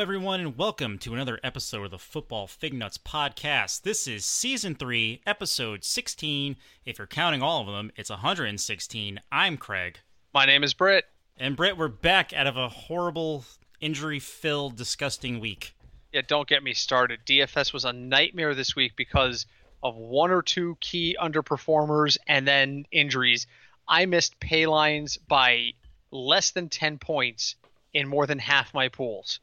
[0.00, 3.82] Hello, everyone, and welcome to another episode of the Football Fig Nuts podcast.
[3.82, 6.56] This is season three, episode 16.
[6.86, 9.20] If you're counting all of them, it's 116.
[9.30, 9.98] I'm Craig.
[10.32, 11.04] My name is Britt.
[11.36, 13.44] And Britt, we're back out of a horrible,
[13.78, 15.74] injury filled, disgusting week.
[16.14, 17.20] Yeah, don't get me started.
[17.26, 19.44] DFS was a nightmare this week because
[19.82, 23.46] of one or two key underperformers and then injuries.
[23.86, 25.74] I missed pay lines by
[26.10, 27.56] less than 10 points
[27.92, 29.40] in more than half my pools.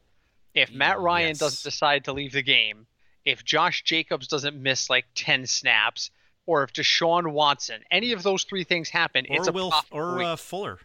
[0.54, 1.38] If Matt Ryan Yes.
[1.38, 2.86] doesn't decide to leave the game,
[3.24, 6.10] if Josh Jacobs doesn't miss like 10 snaps,
[6.46, 10.22] or if Deshaun Watson, any of those three things happen, Or it's a Will or
[10.22, 10.78] uh, Fuller.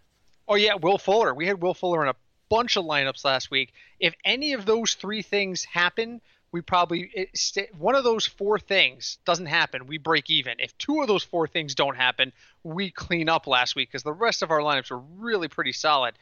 [0.47, 1.33] Oh yeah, Will Fuller.
[1.33, 2.15] We had Will Fuller in a
[2.49, 3.73] bunch of lineups last week.
[3.99, 6.19] If any of those three things happen,
[6.51, 10.59] we probably it, st- one of those four things doesn't happen, we break even.
[10.59, 14.11] If two of those four things don't happen, we clean up last week because the
[14.13, 16.13] rest of our lineups were really pretty solid.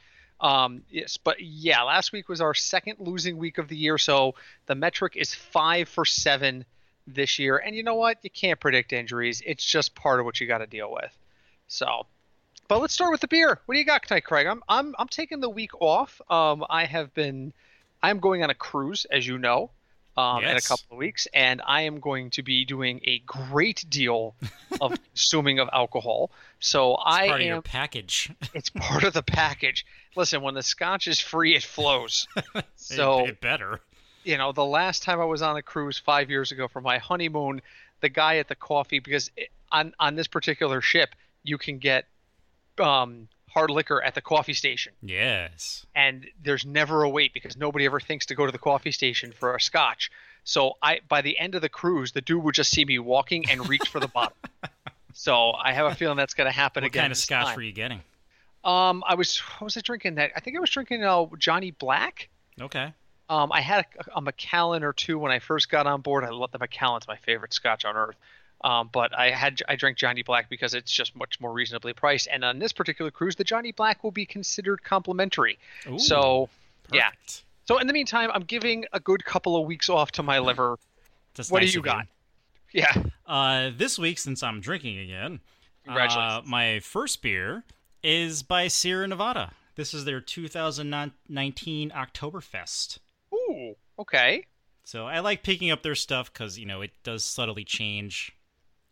[0.42, 4.36] Um, yes, but yeah, last week was our second losing week of the year, so
[4.66, 6.66] the metric is five for seven
[7.08, 7.58] this year.
[7.58, 8.18] And you know what?
[8.24, 9.42] You can't predict injuries.
[9.46, 11.16] It's just part of what you got to deal with.
[11.68, 12.08] So
[12.72, 13.60] but let's start with the beer.
[13.66, 14.48] What do you got tonight, Craig?
[14.48, 16.22] I'm I'm I'm taking the week off.
[16.30, 17.52] Um, I have been,
[18.02, 19.72] I'm going on a cruise, as you know,
[20.18, 23.86] um, in a couple of weeks, and I am going to be doing a great
[23.90, 24.36] deal
[24.82, 26.32] of consuming of alcohol.
[26.60, 27.54] So It's I part of am.
[27.54, 28.30] your package.
[28.54, 29.86] It's part of the package.
[30.16, 32.28] Listen, when the scotch is free, it flows.
[32.76, 33.80] So it, it better.
[34.24, 36.98] you know, the last time I was on a cruise five years ago for my
[36.98, 37.62] honeymoon,
[38.02, 42.06] the guy at the coffee because it, on on this particular ship you can get
[42.80, 45.86] um, hard liquor at the coffee station, Yes.
[45.96, 49.32] and there's never a wait because nobody ever thinks to go to the coffee station
[49.32, 50.10] for a scotch.
[50.44, 53.50] So I by the end of the cruise, the dude would just see me walking
[53.50, 54.36] and reach for the bottle.
[55.14, 57.02] So I have a feeling that's going to happen What again.
[57.02, 57.56] What kind of scotch time.
[57.58, 58.02] were you getting?
[58.64, 60.32] Um, I was what was I drinking that?
[60.36, 62.30] I think I was drinking uh, Johnny Black.
[62.60, 62.94] Okay.
[63.30, 66.24] Um, I had a, a Macallan or two when I first got on board.
[66.24, 68.16] I love the Macallan's my favorite Scotch on earth.
[68.64, 72.28] Um, but I had I drank Johnny Black because it's just much more reasonably priced.
[72.32, 75.58] And on this particular cruise, the Johnny Black will be considered complimentary.
[75.90, 76.50] Ooh, so
[76.92, 77.10] yeah.
[77.66, 80.78] So in the meantime, I'm giving a good couple of weeks off to my liver.
[81.36, 82.08] That's what do you got?
[82.72, 82.94] Yeah.
[83.26, 85.40] Uh, this week, since I'm drinking again,
[85.88, 87.64] uh, my first beer
[88.04, 89.54] is by Sierra Nevada.
[89.76, 93.00] This is their 2019 Oktoberfest.
[93.34, 93.76] Ooh.
[93.98, 94.46] Okay.
[94.84, 98.36] So I like picking up their stuff because you know it does subtly change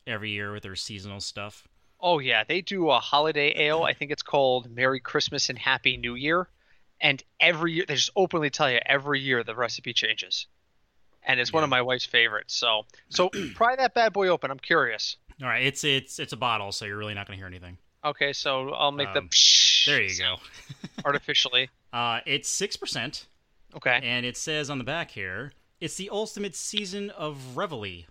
[0.08, 1.68] every year with their seasonal stuff.
[2.00, 3.84] Oh yeah, they do a holiday ale.
[3.84, 6.48] I think it's called Merry Christmas and Happy New Year.
[7.02, 10.48] And every year they just openly tell you every year the recipe changes.
[11.24, 12.56] And it's one of my wife's favorites.
[12.56, 14.52] So so pry that bad boy open.
[14.52, 15.18] I'm curious.
[15.42, 17.78] All right, it's it's it's a bottle, so you're really not going to hear anything.
[18.04, 19.30] Okay, so I'll make Um, the
[19.92, 20.36] There you go.
[21.06, 21.70] artificially.
[21.92, 23.28] Uh, it's six percent,
[23.76, 24.00] Okay.
[24.04, 28.04] and it says on the back here, it's the ultimate season of reveille.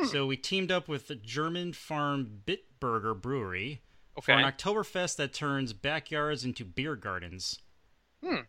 [0.00, 0.06] Hmm.
[0.06, 3.82] So we teamed up with the German farm Bitburger Brewery
[4.22, 4.42] for Okay.
[4.42, 7.60] an Oktoberfest that turns backyards into beer gardens.
[8.24, 8.40] Hmm.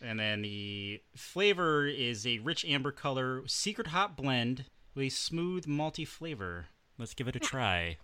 [0.00, 5.66] And then the flavor is a rich amber color, secret hop blend with a smooth
[5.66, 6.66] malty flavor.
[6.98, 7.96] Let's give it a try.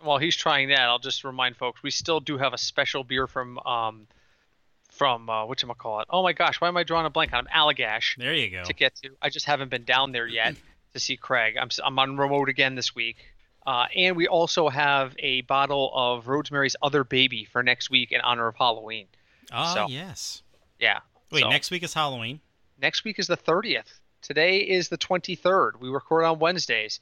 [0.00, 3.26] While he's trying that, I'll just remind folks we still do have a special beer
[3.26, 4.06] from um
[4.90, 6.04] from uh whatchamacallit.
[6.10, 7.48] Oh my gosh, why am I drawing a blank on him?
[7.54, 8.16] Allagash.
[8.16, 8.64] There you go.
[8.64, 9.10] to get to.
[9.22, 10.56] I just haven't been down there yet
[10.94, 11.56] to see Craig.
[11.60, 13.16] I'm, I'm on remote again this week.
[13.66, 18.20] Uh, and we also have a bottle of Rosemary's Other Baby for next week in
[18.20, 19.06] honor of Halloween.
[19.52, 20.42] Ah, So- yes.
[20.78, 21.00] Yeah.
[21.30, 22.40] Wait, So, next week is Halloween.
[22.80, 24.00] next week is the 30th.
[24.22, 25.80] Today is the 23rd.
[25.80, 27.00] We record on Wednesdays.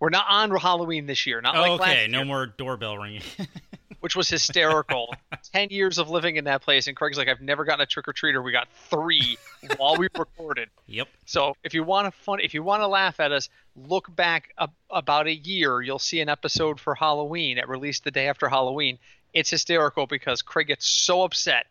[0.00, 3.22] We're not on Halloween this year, not Oh, like last okay, no more doorbell ringing.
[4.02, 5.14] which was hysterical.
[5.52, 8.06] Ten years of living in that place, and Craig's like, I've never gotten a trick
[8.08, 8.42] or treater.
[8.44, 9.36] We got three
[9.78, 10.68] while we recorded.
[10.86, 11.08] yep.
[11.24, 14.50] So if you want to fun, if you want to laugh at us, look back
[14.58, 15.80] a, about a year.
[15.80, 17.58] You'll see an episode for Halloween.
[17.58, 18.98] It released the day after Halloween.
[19.32, 21.66] It's hysterical because Craig gets so upset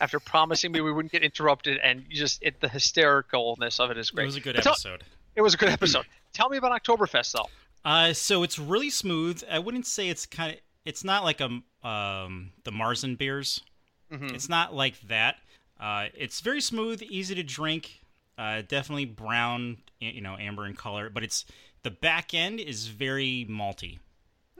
[0.00, 4.10] after promising me we wouldn't get interrupted, and just it, the hystericalness of it is
[4.10, 4.24] great.
[4.24, 5.04] It was a good But tell- episode.
[5.34, 6.04] it was a good episode.
[6.32, 7.48] Tell me about Oktoberfest though.
[7.84, 9.42] Uh, so it's really smooth.
[9.50, 10.58] I wouldn't say it's kind of.
[10.84, 11.46] It's not like a
[11.86, 13.62] um the Marzen beers.
[14.12, 14.32] Mhm.
[14.34, 15.36] It's not like that.
[15.78, 18.00] Uh, it's very smooth, easy to drink.
[18.36, 21.08] Uh, definitely brown, you know, amber in color.
[21.10, 21.44] But it's
[21.82, 23.98] the back end is very malty.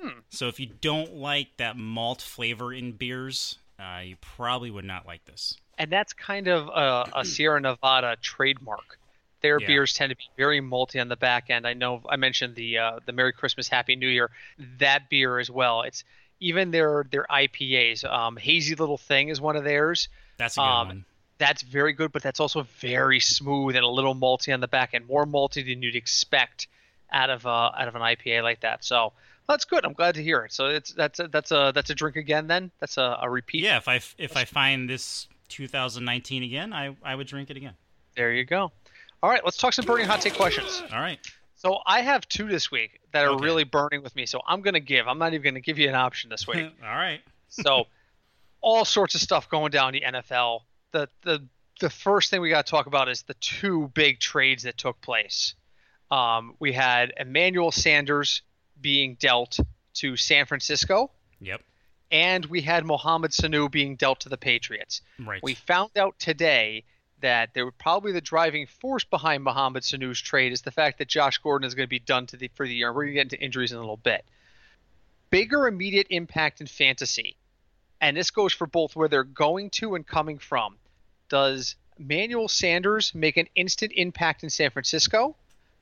[0.00, 0.20] Hmm.
[0.30, 5.06] So if you don't like that malt flavor in beers, uh, you probably would not
[5.06, 5.56] like this.
[5.78, 8.98] and that's kind of a, a Sierra Nevada trademark.
[9.42, 9.66] Their Yeah.
[9.66, 11.66] beers tend to be very malty on the back end.
[11.66, 14.30] I know I mentioned the uh, the Merry Christmas, Happy New Year.
[14.78, 15.82] That beer as well.
[15.82, 16.04] It's
[16.40, 18.04] even their their IPAs.
[18.04, 20.08] Um, Hazy Little Thing is one of theirs.
[20.36, 21.04] That's a good Um, one.
[21.38, 24.90] That's very good, but that's also very smooth and a little malty on the back
[24.92, 26.66] end, more malty than you'd expect
[27.10, 28.84] out of uh, out of an IPA like that.
[28.84, 29.14] So
[29.48, 29.86] that's good.
[29.86, 30.52] I'm glad to hear it.
[30.52, 32.46] So it's that's a, that's a that's a drink again.
[32.46, 33.62] Then that's a, a repeat.
[33.64, 37.74] Yeah, if I if I find this 2019 again, I I would drink it again.
[38.16, 38.70] There you go.
[39.22, 40.82] All right, let's talk some burning hot take questions.
[40.92, 41.18] All right.
[41.56, 43.44] So I have two this week that are Okay.
[43.44, 44.24] really burning with me.
[44.26, 45.06] So I'm gonna give.
[45.06, 46.66] I'm not even gonna give you an option this week.
[46.82, 47.20] All right.
[47.48, 47.86] so
[48.62, 50.60] all sorts of stuff going down the NFL.
[50.92, 51.46] The the
[51.80, 55.00] the first thing we got to talk about is the two big trades that took
[55.00, 55.54] place.
[56.10, 58.42] Um, we had Emmanuel Sanders
[58.80, 59.58] being dealt
[59.94, 61.62] to San Francisco, Yep.
[62.10, 65.00] and we had Mohamed Sanu being dealt to the Patriots.
[65.18, 65.42] Right.
[65.42, 66.84] We found out today
[67.20, 71.08] that they were probably the driving force behind Mohamed Sanu's trade is the fact that
[71.08, 72.92] Josh Gordon is going to be done to the, for the year.
[72.92, 74.24] We're going to get into injuries in a little bit.
[75.30, 77.36] Bigger immediate impact in fantasy,
[78.00, 80.76] and this goes for both where they're going to and coming from.
[81.28, 85.36] Does Manuel Sanders make an instant impact in San Francisco?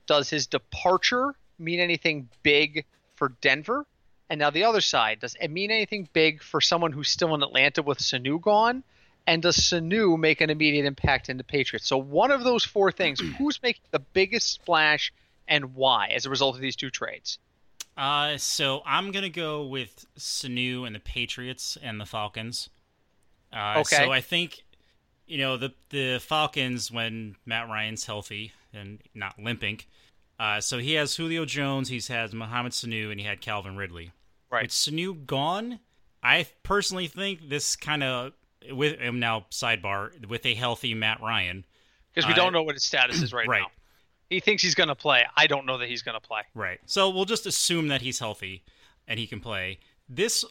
[0.07, 3.87] Does his departure mean anything big for Denver?
[4.29, 7.43] And now the other side, does it mean anything big for someone who's still in
[7.43, 8.83] Atlanta with Sanu gone?
[9.29, 11.87] And does Sanu make an immediate impact in the Patriots?
[11.87, 15.13] So one of those four things, who's making the biggest splash
[15.47, 17.39] and why as a result of these two trades?
[17.95, 22.71] Uh, so I'm gonna go with Sanu and the Patriots and the Falcons.
[23.53, 23.97] Uh, Okay.
[23.97, 24.65] So I think,
[25.27, 29.81] you know, the the Falcons when Matt Ryan's healthy and not limping.
[30.41, 34.13] Uh, so he has Julio Jones, he's had Mohamed Sanu, and he had Calvin Ridley.
[34.51, 34.63] Right.
[34.63, 35.81] With Sanu gone,
[36.23, 38.33] I personally think this kind of
[38.71, 41.65] with um, now sidebar with a healthy Matt Ryan.
[42.15, 43.63] Because we Uh, don't know what his status is right, right.
[43.63, 43.71] now.
[44.31, 45.25] He thinks he's going to play.
[45.37, 46.43] I don't know that he's going to play.
[46.55, 46.81] Right.
[46.87, 48.63] So we'll just assume that he's healthy
[49.07, 49.79] and he can play.
[50.09, 50.45] This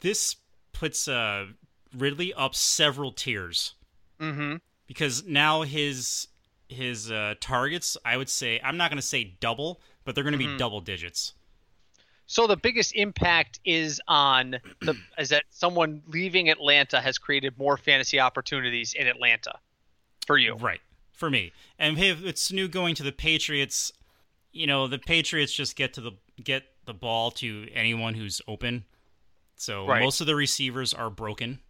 [0.00, 0.36] this
[0.72, 1.46] puts uh,
[1.96, 3.74] Ridley up several tiers
[4.20, 4.56] Mm-hmm.
[4.86, 6.28] because now his
[6.68, 10.32] his uh, targets, I would say, I'm not going to say double, but they're going
[10.32, 10.58] to be Mhm.
[10.58, 11.34] double digits.
[12.32, 17.76] So the biggest impact is on the is that someone leaving Atlanta has created more
[17.76, 19.52] fantasy opportunities in Atlanta
[20.26, 20.54] for you.
[20.54, 20.80] Right.
[21.12, 21.52] For me.
[21.78, 23.92] And if it's new going to the Patriots,
[24.50, 26.12] you know, the Patriots just get to the
[26.42, 28.86] get the ball to anyone who's open.
[29.56, 30.00] So Right.
[30.02, 31.60] most of the receivers are broken.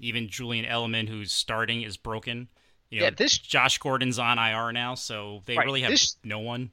[0.00, 2.48] Even Julian Edelman, who's starting, is broken.
[2.90, 6.16] You know, Yeah, this- Josh Gordon's on IR now, so they Right, really have this-
[6.24, 6.72] no one.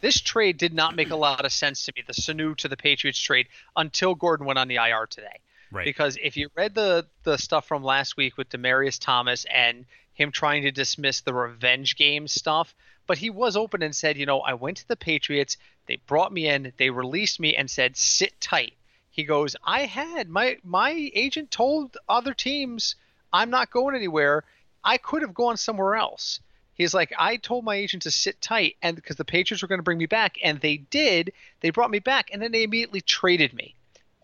[0.00, 2.76] This trade did not make a lot of sense to me, the Sanu to the
[2.76, 5.40] Patriots trade, until Gordon went on the IR today.
[5.70, 5.84] Right.
[5.84, 9.84] Because if you read the the stuff from last week with Demaryius Thomas and
[10.14, 12.74] him trying to dismiss the revenge game stuff,
[13.06, 15.56] but he was open and said, you know, I went to the Patriots,
[15.86, 18.74] they brought me in, they released me and said sit tight.
[19.10, 22.96] He goes, I had my my agent told other teams
[23.32, 24.44] I'm not going anywhere.
[24.84, 26.40] I could have gone somewhere else.
[26.78, 29.80] He's like, I told my agent to sit tight, and because the Patriots were going
[29.80, 31.32] to bring me back, and they did.
[31.60, 33.74] They brought me back, and then they immediately traded me.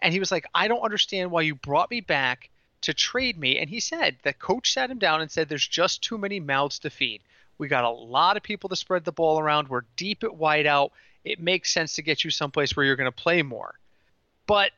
[0.01, 2.51] And he was like, I don't understand why you brought me back
[2.83, 3.59] to trade me.
[3.59, 6.79] And he said the coach sat him down and said, There's just too many mouths
[6.81, 7.23] to feed.
[7.59, 9.69] We got a lot of people to spread the ball around.
[9.69, 10.91] We're deep at wideout.
[11.25, 13.75] It makes sense to get you someplace where you're going to play more.
[14.47, 14.71] But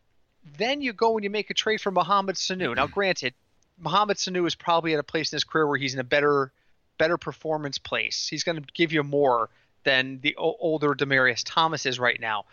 [0.57, 2.77] then you go and you make a trade for Mohamed Sanu.
[2.77, 3.35] Now, granted,
[3.79, 6.53] Mohamed Sanu is probably at a place in his career where he's in a better
[6.99, 8.29] better performance place.
[8.29, 9.49] He's going to give you more
[9.85, 12.45] than the older Demaryius Thomas is right now.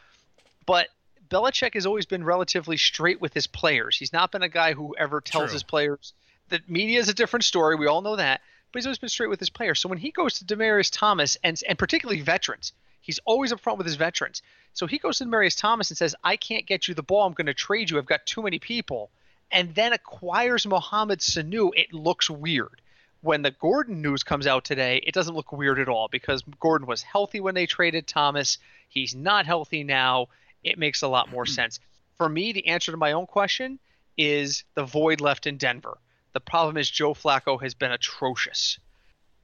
[0.66, 0.90] But
[1.30, 3.98] Belichick has always been relatively straight with his players.
[3.98, 5.54] He's not been a guy who ever tells True.
[5.54, 6.14] his players
[6.50, 7.76] that media is a different story.
[7.76, 8.42] We all know that.
[8.72, 9.80] But he's always been straight with his players.
[9.80, 13.86] So when he goes to Demaryius Thomas and and particularly veterans, he's always upfront with
[13.86, 14.42] his veterans.
[14.74, 17.26] So he goes to Demaryius Thomas and says, "I can't get you the ball.
[17.26, 17.98] I'm going to trade you.
[17.98, 19.12] I've got too many people."
[19.52, 21.72] And then acquires Mohamed Sanu.
[21.76, 22.82] It looks weird
[23.24, 26.86] when the Gordon news comes out today, it doesn't look weird at all because Gordon
[26.86, 28.58] was healthy when they traded Thomas.
[28.90, 30.28] He's not healthy now.
[30.62, 31.80] It makes a lot more sense.
[32.18, 33.80] For me, the answer to my own question
[34.18, 35.98] is the void left in Denver.
[36.34, 38.78] The problem is Joe Flacco has been atrocious.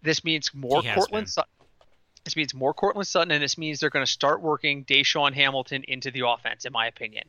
[0.01, 1.29] This means more Courtland.
[1.29, 1.51] Sutton.
[2.25, 5.85] This means more Courtland Sutton, and this means they're going to start working DaeSean Hamilton
[5.87, 7.27] into the offense, in my opinion.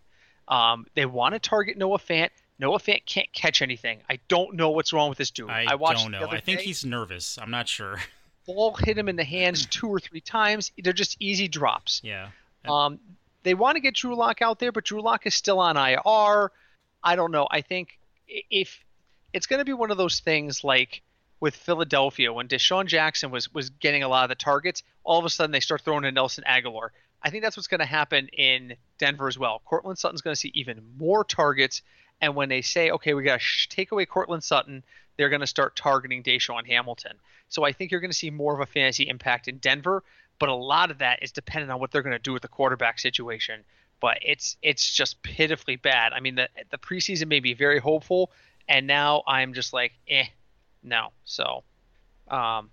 [0.48, 2.30] Um, they want to target Noah Fant.
[2.60, 4.00] Noah Fant can't catch anything.
[4.08, 5.48] I don't know what's wrong with this dude.
[5.48, 6.28] I, watched don't know.
[6.28, 7.38] I think day he's nervous.
[7.40, 7.96] I'm not sure.
[8.46, 10.72] ball hit him in the hands two or three times.
[10.78, 12.00] They're just easy drops.
[12.04, 12.28] yeah.
[12.68, 12.98] Um,
[13.42, 16.52] they want to get Drew Lock out there, but Drew Lock is still on IR.
[17.02, 17.48] I don't know.
[17.50, 17.98] I think
[18.28, 18.84] if
[19.32, 21.00] it's going to be one of those things like
[21.40, 25.24] with Philadelphia when DeSean Jackson was was getting a lot of the targets, all of
[25.24, 26.90] a sudden they start throwing in Nelson Agholor.
[27.22, 29.62] I think that's what's going to happen in Denver as well.
[29.64, 31.82] Courtland Sutton's going to see even more targets,
[32.20, 34.82] and when they say, okay, we got to sh- take away Courtland Sutton,
[35.16, 37.12] they're going to start targeting DaeSean Hamilton.
[37.48, 40.02] So I think you're going to see more of a fantasy impact in Denver,
[40.38, 42.48] but a lot of that is dependent on what they're going to do with the
[42.48, 43.64] quarterback situation.
[44.00, 46.12] But it's it's just pitifully bad.
[46.14, 48.30] I mean, the the preseason made me very hopeful,
[48.66, 50.24] and now I'm just like, eh,
[50.82, 51.08] no.
[51.24, 51.64] So,
[52.28, 52.70] um,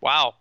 [0.00, 0.34] wow.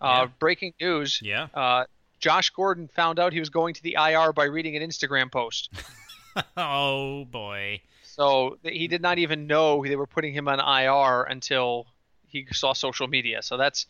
[0.00, 0.26] Uh, Yeah.
[0.38, 1.20] Breaking news.
[1.22, 1.48] Yeah.
[1.54, 1.84] Uh,
[2.18, 5.70] Josh Gordon found out he was going to the IR by reading an Instagram post.
[6.56, 7.80] oh boy.
[8.02, 11.86] So he did not even know they were putting him on IR until
[12.26, 13.42] he saw social media.
[13.42, 13.86] So that's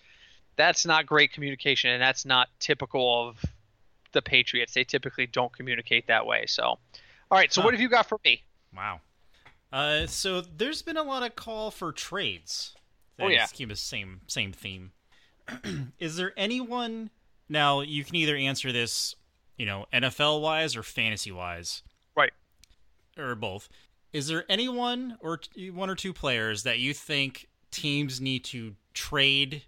[0.56, 3.44] that's not great communication, and that's not typical of
[4.12, 4.74] the Patriots.
[4.74, 6.44] They typically don't communicate that way.
[6.46, 6.78] So, all
[7.30, 7.52] right.
[7.52, 7.66] So Huh.
[7.66, 8.42] what have you got for me?
[8.76, 9.00] Wow.
[9.72, 12.74] Uh, so there's been a lot of call for trades.
[13.18, 13.46] Oh, yeah.
[13.46, 14.92] Keep the same same theme.
[15.98, 17.10] Is there anyone
[17.48, 17.80] now?
[17.80, 19.14] You can either answer this,
[19.56, 21.82] you know, NFL wise or fantasy wise.
[23.18, 23.68] Or both.
[24.12, 28.74] Is there anyone or t- one or two players that you think teams need to
[28.94, 29.62] trade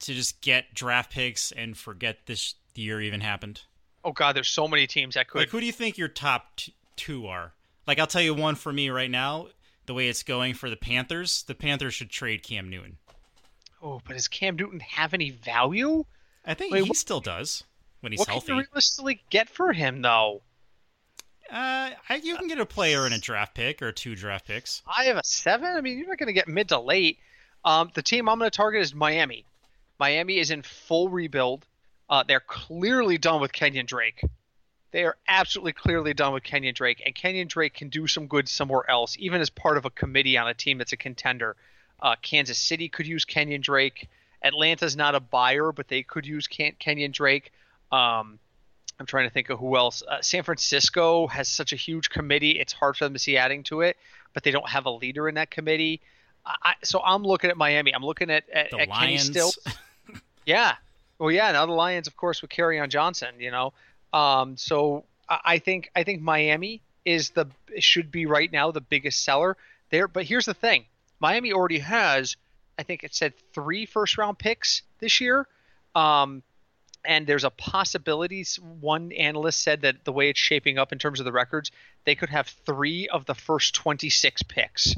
[0.00, 3.62] to just get draft picks and forget this year even happened?
[4.04, 5.38] Oh God, there's so many teams that could.
[5.40, 7.52] Like, who do you think your top t- two are?
[7.86, 9.48] Like, I'll tell you one for me right now.
[9.86, 12.98] The way it's going for the Panthers, the Panthers should trade Cam Newton.
[13.82, 16.04] oh, but does Cam Newton have any value?
[16.44, 17.64] I think Wait, he what- still does
[18.00, 18.46] when he's what healthy.
[18.48, 20.42] can you realistically get for him though?
[21.50, 24.82] Uh, I, you can get a player and a draft pick or two draft picks.
[24.86, 25.76] I have a seven.
[25.76, 27.18] I mean, you're not going to get mid to late.
[27.64, 29.44] Um, the team I'm going to target is Miami.
[29.98, 31.66] Miami is in full rebuild.
[32.08, 34.22] Uh, they're clearly done with Kenyan Drake.
[34.90, 38.48] They are absolutely clearly done with Kenyan Drake, and Kenyan Drake can do some good
[38.48, 41.56] somewhere else, even as part of a committee on a team that's a contender.
[42.00, 44.08] Uh, Kansas City could use Kenyan Drake.
[44.42, 47.52] Atlanta's not a buyer, but they could use Ken- Kenyan Drake.
[47.92, 48.38] Um,
[49.00, 50.02] I'm trying to think of who else.
[50.06, 53.62] Uh, San Francisco has such a huge committee; it's hard for them to see adding
[53.64, 53.96] to it,
[54.34, 56.00] but they don't have a leader in that committee.
[56.46, 57.94] I, so I'm looking at Miami.
[57.94, 59.26] I'm looking at at, The at Kenny Lions.
[59.26, 59.58] Stills.
[60.46, 60.76] Yeah.
[61.18, 61.52] Well, yeah.
[61.52, 63.34] Now the Lions, of course, with on Johnson.
[63.38, 63.74] You know,
[64.14, 67.46] um, so I, I think I think Miami is the
[67.78, 69.58] should be right now the biggest seller
[69.90, 70.08] there.
[70.08, 70.86] But here's the thing:
[71.20, 72.36] Miami already has,
[72.78, 75.46] I think it said three first round picks this year.
[75.94, 76.42] Um,
[77.04, 78.44] and there's a possibility.
[78.80, 81.70] One analyst said that the way it's shaping up in terms of the records,
[82.04, 84.94] they could have three of the first 26 picks.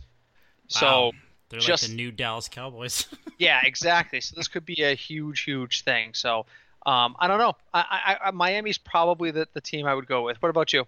[0.68, 1.12] So
[1.48, 3.06] they're just- like the new Dallas Cowboys.
[3.38, 4.20] yeah, exactly.
[4.20, 6.14] So this could be a huge, huge thing.
[6.14, 6.46] So
[6.86, 7.56] um, I don't know.
[7.74, 10.40] I, I, I, Miami's probably the, the team I would go with.
[10.40, 10.86] What about you?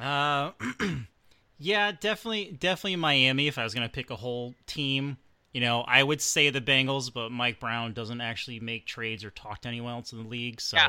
[0.00, 0.52] Uh,
[1.58, 3.46] yeah, definitely, definitely Miami.
[3.46, 5.18] If I was gonna pick a whole team,
[5.54, 9.30] you know, I would say the Bengals, but Mike Brown doesn't actually make trades or
[9.30, 10.88] talk to anyone else in the league, so Yeah.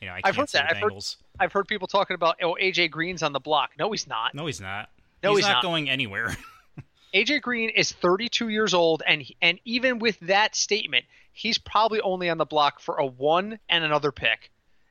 [0.00, 0.68] you know, I I've can't heard say that.
[0.70, 1.04] the I've heard-
[1.40, 3.70] I've heard people talking about oh AJ Green's on the block.
[3.78, 4.34] No, he's not.
[4.34, 4.90] No, he's not.
[5.22, 5.62] No, he's, he's not, not.
[5.62, 6.36] going anywhere.
[7.14, 12.28] AJ Green is 32 years old, and and even with that statement, he's probably only
[12.28, 14.50] on the block for a one and another pick.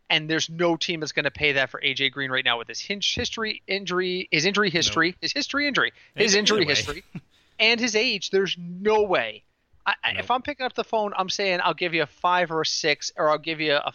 [0.09, 2.67] And there's no team that's going to pay that for AJ Green right now with
[2.67, 7.03] his history, injury, his injury history, his history, injury, his injury history,
[7.59, 8.29] and his age.
[8.31, 9.43] There's no way.
[9.85, 10.19] I, Nope.
[10.19, 12.65] If I'm picking up the phone, I'm saying I'll give you a five or a
[12.65, 13.93] six, or I'll give you a,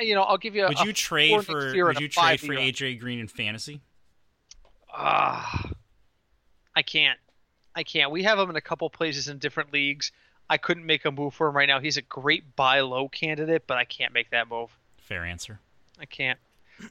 [0.00, 0.64] you know, I'll give you.
[0.68, 1.72] would a you trade for?
[1.72, 2.48] Would you trade for.
[2.54, 3.80] AJ Green in fantasy?
[4.92, 5.70] Ah,
[6.74, 7.18] I can't.
[7.74, 8.10] I can't.
[8.10, 10.12] We have him in a couple places in different leagues.
[10.50, 11.78] I couldn't make a move for him right now.
[11.80, 14.70] He's a great buy low candidate, but I can't make that move.
[14.98, 15.60] Fair answer.
[16.00, 16.38] I can't.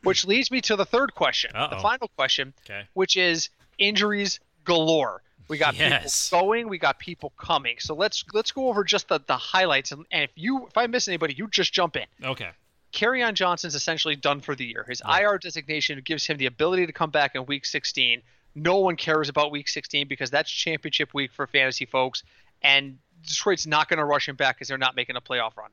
[0.04, 1.80] Which leads me to the third question, the Uh-oh.
[1.82, 2.84] final question, Okay.
[2.94, 5.22] which is injuries galore.
[5.48, 6.30] We got Yes.
[6.30, 7.78] people going, we got people coming.
[7.80, 9.92] So let's let's go over just the, the highlights.
[9.92, 12.06] And, and if you if I miss anybody, you just jump in.
[12.24, 12.50] Okay.
[12.94, 14.86] Kerryon Johnson's essentially done for the year.
[14.88, 15.02] His.
[15.08, 18.22] IR designation gives him the ability to come back in week 16.
[18.56, 22.24] No one cares about week 16 because that's championship week for fantasy folks,
[22.64, 25.70] and Detroit's not going to rush him back because they're not making a playoff run.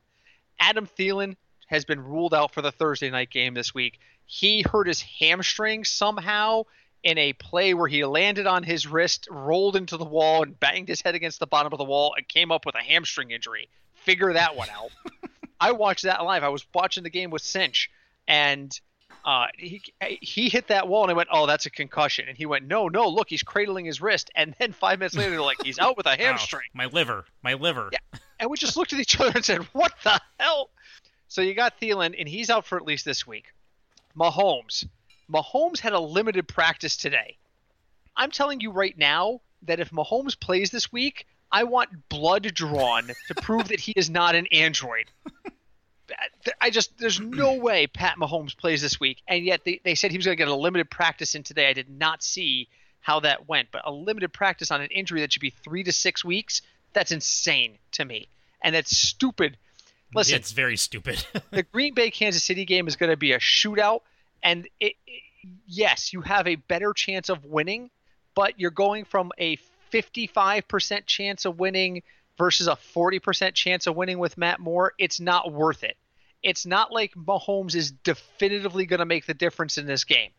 [0.59, 1.35] Adam Thielen
[1.67, 3.99] has been ruled out for the Thursday night game this week.
[4.27, 6.63] He hurt his hamstring somehow
[7.05, 10.87] in a play where he landed on his wrist, rolled into the wall, and banged
[10.87, 13.69] his head against the bottom of the wall and came up with a hamstring injury.
[13.93, 14.89] Figure that one out.
[15.61, 16.43] I watched that live.
[16.43, 17.91] I was watching the game with Cinch,
[18.27, 18.77] and
[19.23, 22.47] uh, he he hit that wall, and I went, "Oh, that's a concussion." And he
[22.47, 25.63] went, "No, no, look, he's cradling his wrist." And then five minutes later, they're like,
[25.63, 27.25] "He's out with a Ow, hamstring." my liver.
[27.43, 27.89] My liver.
[27.91, 28.19] Yeah.
[28.39, 30.71] And we just looked at each other and said, "What the hell?"
[31.27, 33.53] So you got Thielen, and he's out for at least this week.
[34.17, 34.87] Mahomes,
[35.31, 37.37] Mahomes had a limited practice today.
[38.15, 43.11] I'm telling you right now that if Mahomes plays this week, I want blood drawn
[43.27, 45.11] to prove that he is not an android.
[46.61, 50.11] I just there's no way Pat Mahomes plays this week, and yet they, they said
[50.11, 51.67] he was going to get a limited practice in today.
[51.67, 52.69] I did not see
[53.05, 55.91] how that went, but a limited practice on an injury that should be three to
[55.91, 56.61] six weeks,
[56.93, 58.27] that's insane to me.
[58.63, 59.57] And that's stupid.
[60.13, 61.23] Listen, it's very stupid.
[61.51, 64.01] the Green Bay Kansas City game is going to be a shootout,
[64.45, 65.23] and it, it,
[65.65, 67.89] yes, you have a better chance of winning,
[68.35, 69.57] but you're going from a
[69.91, 72.03] 55% chance of winning
[72.37, 74.93] versus a 40% chance of winning with Matt Moore.
[74.99, 75.97] It's not worth it.
[76.43, 80.29] It's not like Mahomes is definitively going to make the difference in this game.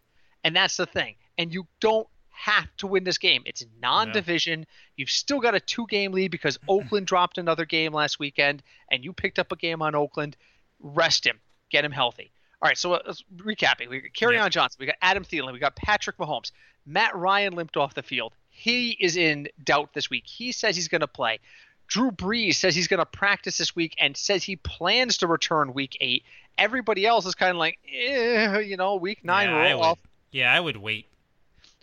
[0.44, 1.16] And that's the thing.
[1.36, 3.42] And you don't have to win this game.
[3.44, 4.66] It's non-division.
[4.96, 9.12] You've still got a two-game lead because Oakland dropped another game last weekend, and you
[9.12, 10.36] picked up a game on Oakland.
[10.78, 12.30] Rest him, get him healthy.
[12.62, 13.88] All right, so let's recapping.
[13.88, 14.48] We got Kerryon yeah.
[14.48, 16.52] Johnson, we got Adam Thielen, we got Patrick Mahomes.
[16.86, 18.32] Matt Ryan limped off the field.
[18.48, 20.24] He is in doubt this week.
[20.26, 21.40] He says he's going to play.
[21.88, 25.74] Drew Brees says he's going to practice this week and says he plans to return
[25.74, 26.24] week eight.
[26.58, 29.98] Everybody else is kind of like, eh, you know, week nine yeah, roll off.
[30.30, 31.06] Yeah, I would wait.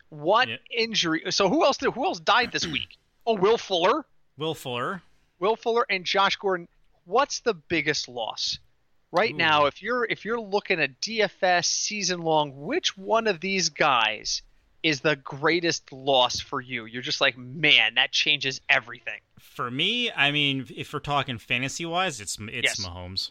[0.09, 0.57] What yeah.
[0.71, 1.23] injury?
[1.29, 1.91] So who else did?
[1.91, 2.97] Who else died this week?
[3.25, 4.03] Oh, Will Fuller.
[4.37, 5.01] Will Fuller.
[5.39, 6.67] Will Fuller and Josh Gordon.
[7.05, 8.59] What's the biggest loss?
[9.13, 9.37] Right Ooh.
[9.37, 14.41] now, if you're if you're looking at DFS season long, which one of these guys
[14.81, 16.85] is the greatest loss for you?
[16.85, 19.19] You're just like, man, that changes everything.
[19.39, 22.85] For me, I mean, if we're talking fantasy wise, it's it's yes.
[22.85, 23.29] Mahomes.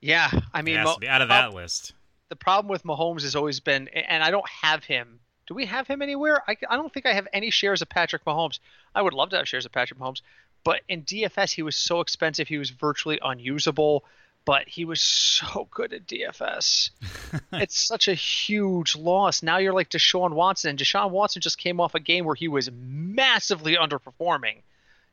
[0.00, 1.92] Yeah, I mean, out of that list.
[2.28, 5.86] The problem with Mahomes has always been, and I don't have him do we have
[5.86, 6.42] him anywhere?
[6.48, 8.58] I, I don't think I have any shares of Patrick Mahomes.
[8.94, 10.22] I would love to have shares of Patrick Mahomes,
[10.64, 14.04] but in DFS he was so expensive he was virtually unusable.
[14.46, 16.90] But he was so good at DFS.
[17.52, 19.42] it's such a huge loss.
[19.42, 22.48] Now you're like Deshaun Watson, and Deshaun Watson just came off a game where he
[22.48, 24.62] was massively underperforming.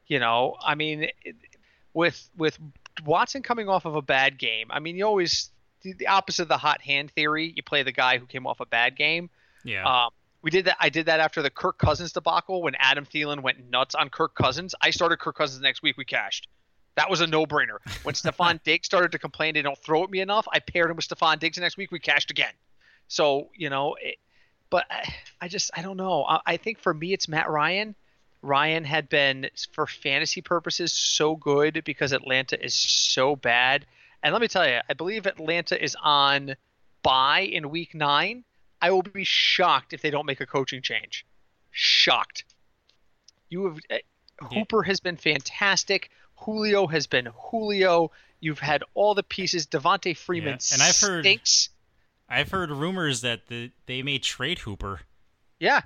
[0.08, 1.08] You know, I mean,
[1.94, 2.58] with with
[3.06, 5.50] Watson coming off of a bad game, I mean, you always
[5.82, 7.52] the opposite of the hot hand theory.
[7.56, 9.30] You play the guy who came off a bad game.
[9.64, 10.06] Yeah.
[10.06, 10.12] Um,
[10.44, 10.78] we did that.
[10.80, 14.36] I did that after the Kirk Cousins debacle when Adam Thielen went nuts on Kirk
[14.36, 14.76] Cousins.
[14.82, 15.98] I started Kirk Cousins next week.
[15.98, 16.48] We cashed.
[16.96, 17.78] That was a no-brainer.
[18.04, 20.96] When Stefon Diggs started to complain they don't throw at me enough, I paired him
[20.96, 21.92] with Stefon Diggs next week.
[21.92, 22.54] We cashed again.
[23.08, 24.18] So you know, it,
[24.70, 26.24] but I, I, just I don't know.
[26.24, 27.96] I, I think for me it's Matt Ryan.
[28.42, 33.86] Ryan had been for fantasy purposes so good because Atlanta is so bad.
[34.22, 36.56] And let me tell you, I believe Atlanta is on
[37.04, 38.44] bye in week nine.
[38.82, 41.26] I will be shocked if they don't make a coaching change.
[41.72, 42.44] Shocked.
[43.50, 43.98] You have uh,
[44.54, 46.10] Hooper has been fantastic.
[46.44, 48.12] Julio has been Julio.
[48.40, 49.66] You've had all the pieces.
[49.68, 50.74] Devonta Freeman yeah.
[50.74, 51.70] and I've heard stinks.
[52.30, 55.02] I've heard rumors that the, they may trade Hooper.
[55.60, 55.82] Yeah,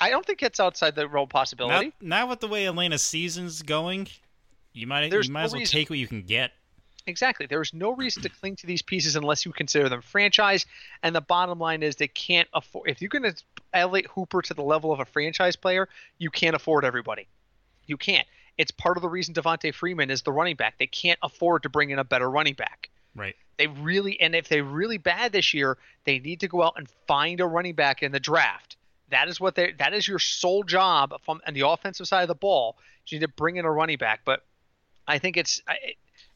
[0.00, 1.92] I don't think it's outside the realm possibility.
[2.00, 4.08] Not, not with the way Atlanta's season's going.
[4.72, 5.78] You might There's you might no as well reason.
[5.78, 6.52] take what you can get.
[7.06, 7.46] Exactly.
[7.46, 10.66] There is no reason to cling to these pieces unless you consider them franchise.
[11.02, 12.90] And the bottom line is they can't afford.
[12.90, 13.34] If you're going to
[13.72, 15.88] elevate Hooper to the level of a franchise player,
[16.18, 17.26] you can't afford everybody.
[17.86, 18.26] You can't.
[18.58, 20.78] It's part of the reason Devonta Freeman is the running back.
[20.78, 22.90] They can't afford to bring in a better running back.
[23.14, 23.36] Right.
[23.56, 26.88] They really, and if they're really bad this year, they need to go out and
[27.06, 28.76] find a running back in the draft.
[29.10, 29.72] That is what they.
[29.78, 32.76] That is your sole job from on the offensive side of the ball.
[33.06, 34.44] You need to bring in a running back, but
[35.06, 35.62] I think it's.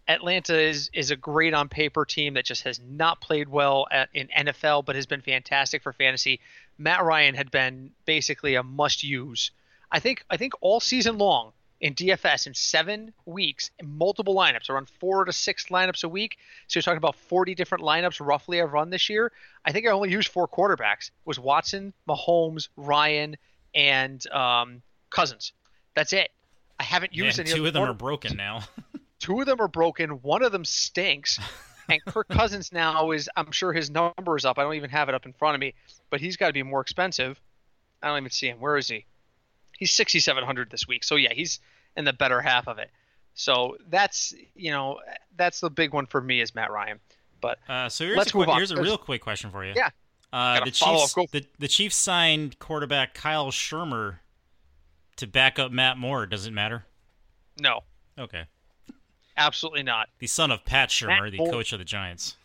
[0.08, 4.08] Atlanta is is a great on paper team that just has not played well at,
[4.14, 6.40] in NFL, but has been fantastic for fantasy.
[6.78, 9.50] Matt Ryan had been basically a must use.
[9.92, 14.88] I think I think all season long in DFS in seven weeks, multiple lineups, around
[14.88, 16.38] four to six lineups a week.
[16.68, 19.32] So you're talking about 40 different lineups roughly I've run this year.
[19.64, 21.08] I think I only used four quarterbacks.
[21.08, 23.36] It was Watson, Mahomes, Ryan,
[23.74, 25.52] and um, Cousins.
[25.94, 26.30] That's it.
[26.78, 27.52] I haven't used yeah, any.
[27.52, 28.60] Two of them are broken now.
[29.18, 30.10] Two of them are broken.
[30.22, 31.40] One of them stinks.
[31.88, 34.56] And Kirk Cousins now is, I'm sure his number is up.
[34.58, 35.74] I don't even have it up in front of me,
[36.10, 37.40] but he's got to be more expensive.
[38.02, 38.60] I don't even see him.
[38.60, 39.04] Where is he?
[39.82, 41.02] He's 6,700 this week.
[41.02, 41.58] So yeah, he's
[41.96, 42.88] in the better half of it.
[43.34, 45.00] So that's you know
[45.36, 47.00] that's the big one for me is Matt Ryan.
[47.40, 48.56] But uh, so here's a, on.
[48.58, 49.72] Here's a real quick question for you.
[49.74, 49.90] Yeah.
[50.32, 54.18] Uh, the Chiefs, the, the Chiefs signed quarterback Kyle Shurmur
[55.16, 56.26] to back up Matt Moore.
[56.26, 56.84] Does it matter?
[57.60, 57.80] No.
[58.16, 58.44] Okay.
[59.36, 60.10] Absolutely not.
[60.20, 62.36] The son of Pat Shurmur, Matt the coach of the Giants.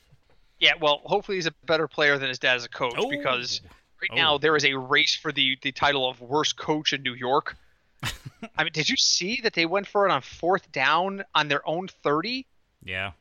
[0.59, 3.09] Yeah, well, hopefully he's a better player than his dad as a coach oh.
[3.09, 3.61] because
[4.01, 4.15] right oh.
[4.15, 7.57] now there is a race for the the title of worst coach in New York.
[8.03, 11.67] I mean, did you see that they went for it on fourth down on their
[11.67, 12.45] own 30?
[12.83, 13.11] Yeah.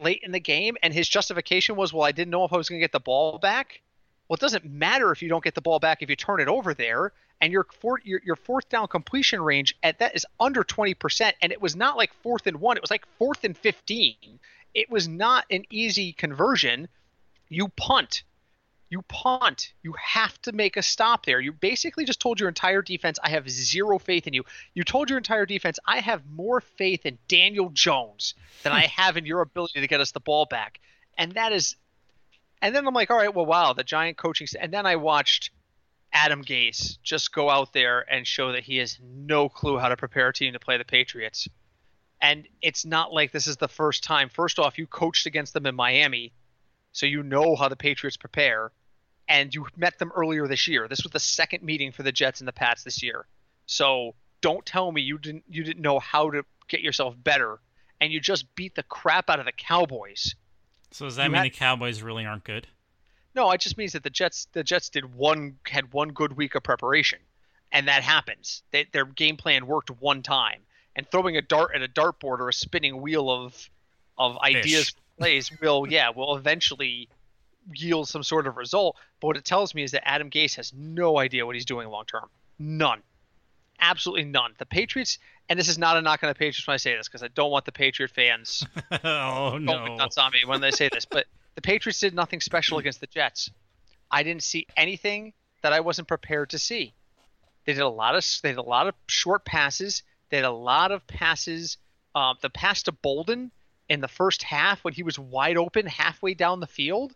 [0.00, 2.68] Late in the game, and his justification was, "Well, I didn't know if I was
[2.68, 3.80] going to get the ball back."
[4.28, 6.48] Well, it doesn't matter if you don't get the ball back if you turn it
[6.48, 10.64] over there and your fourth your, your fourth down completion range at that is under
[10.64, 14.16] 20% and it was not like fourth and 1 it was like fourth and 15
[14.74, 16.88] it was not an easy conversion
[17.48, 18.22] you punt
[18.94, 19.72] You punt.
[19.82, 21.40] You have to make a stop there.
[21.40, 24.44] You basically just told your entire defense, I have zero faith in you.
[24.72, 29.16] You told your entire defense, I have more faith in Daniel Jones than I have
[29.16, 30.78] in your ability to get us the ball back.
[31.18, 31.74] And that is.
[32.62, 34.46] And then I'm like, all right, well, wow, the giant coaching.
[34.60, 35.50] And then I watched
[36.12, 39.96] Adam Gase just go out there and show that he has no clue how to
[39.96, 41.48] prepare a team to play the Patriots.
[42.20, 44.28] And it's not like this is the first time.
[44.28, 46.32] First off, you coached against them in Miami,
[46.92, 48.70] so you know how the Patriots prepare.
[49.28, 50.86] And you met them earlier this year.
[50.88, 53.26] This was the second meeting for the Jets and the Pats this year.
[53.66, 57.58] So don't tell me you didn't you didn't know how to get yourself better,
[58.00, 60.34] and you just beat the crap out of the Cowboys.
[60.90, 62.66] So does that You mean had- the Cowboys really aren't good?
[63.34, 66.54] No, it just means that the Jets the Jets did one had one good week
[66.54, 67.18] of preparation,
[67.72, 68.62] and that happens.
[68.70, 70.60] They, their game plan worked one time,
[70.94, 73.70] and throwing a dart at a dartboard or a spinning wheel of
[74.18, 77.08] of ideas for plays will yeah will eventually
[77.72, 78.96] yield some sort of result.
[79.20, 81.88] But what it tells me is that Adam Gase has no idea what he's doing
[81.88, 82.28] long term.
[82.58, 83.02] None,
[83.80, 84.54] absolutely none.
[84.58, 87.08] The Patriots, and this is not a knock on the Patriots when I say this
[87.08, 88.66] because I don't want the Patriot fans
[89.04, 89.96] oh going no!
[89.96, 93.06] nuts on me when they say this, but the Patriots did nothing special against the
[93.06, 93.50] Jets.
[94.10, 96.94] I didn't see anything that I wasn't prepared to see.
[97.64, 100.02] They did a lot of they did a lot of short passes.
[100.30, 101.78] They had a lot of passes.
[102.14, 103.50] Um, the pass to Bolden
[103.88, 107.14] in the first half when he was wide open halfway down the field,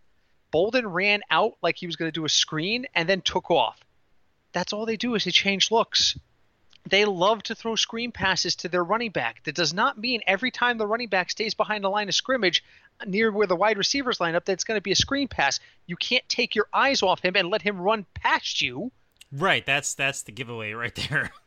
[0.50, 3.78] Bolden ran out like he was going to do a screen and then took off.
[4.52, 6.16] That's all they do is they change looks
[6.88, 9.42] they love to throw screen passes to their running back.
[9.44, 12.64] That does not mean every time the running back stays behind the line of scrimmage
[13.06, 15.60] near where the wide receivers line up that it's going to be a screen pass.
[15.86, 18.90] You can't take your eyes off him and let him run past you.
[19.30, 21.30] Right, that's that's the giveaway right there.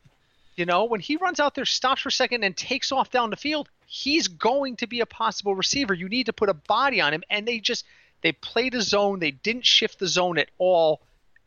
[0.54, 3.30] You know, when he runs out there, stops for a second, and takes off down
[3.30, 5.94] the field, he's going to be a possible receiver.
[5.94, 7.86] You need to put a body on him, and they just
[8.22, 9.18] they played a zone.
[9.18, 11.00] They didn't shift the zone at all,